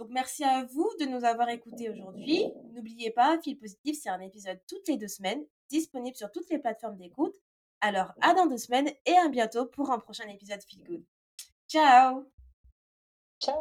[0.00, 2.46] Donc merci à vous de nous avoir écoutés aujourd'hui.
[2.72, 6.58] N'oubliez pas, Feel Positive, c'est un épisode toutes les deux semaines, disponible sur toutes les
[6.58, 7.36] plateformes d'écoute.
[7.80, 11.02] Alors, à dans deux semaines et à bientôt pour un prochain épisode Feel Good.
[11.68, 12.26] Ciao
[13.42, 13.56] Ciao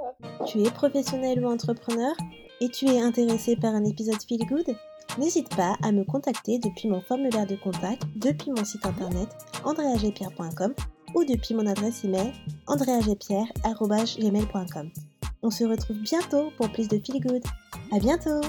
[0.46, 2.14] Tu es professionnel ou entrepreneur
[2.60, 4.76] et tu es intéressé par un épisode Feel Good?
[5.18, 9.30] N'hésite pas à me contacter depuis mon formulaire de contact, depuis mon site internet
[9.64, 10.76] andreagpierre.com
[11.16, 12.34] ou depuis mon adresse email
[12.68, 14.92] andreagpierre.gmail.com.
[15.42, 17.46] On se retrouve bientôt pour plus de Feel Good.
[17.94, 18.42] À bientôt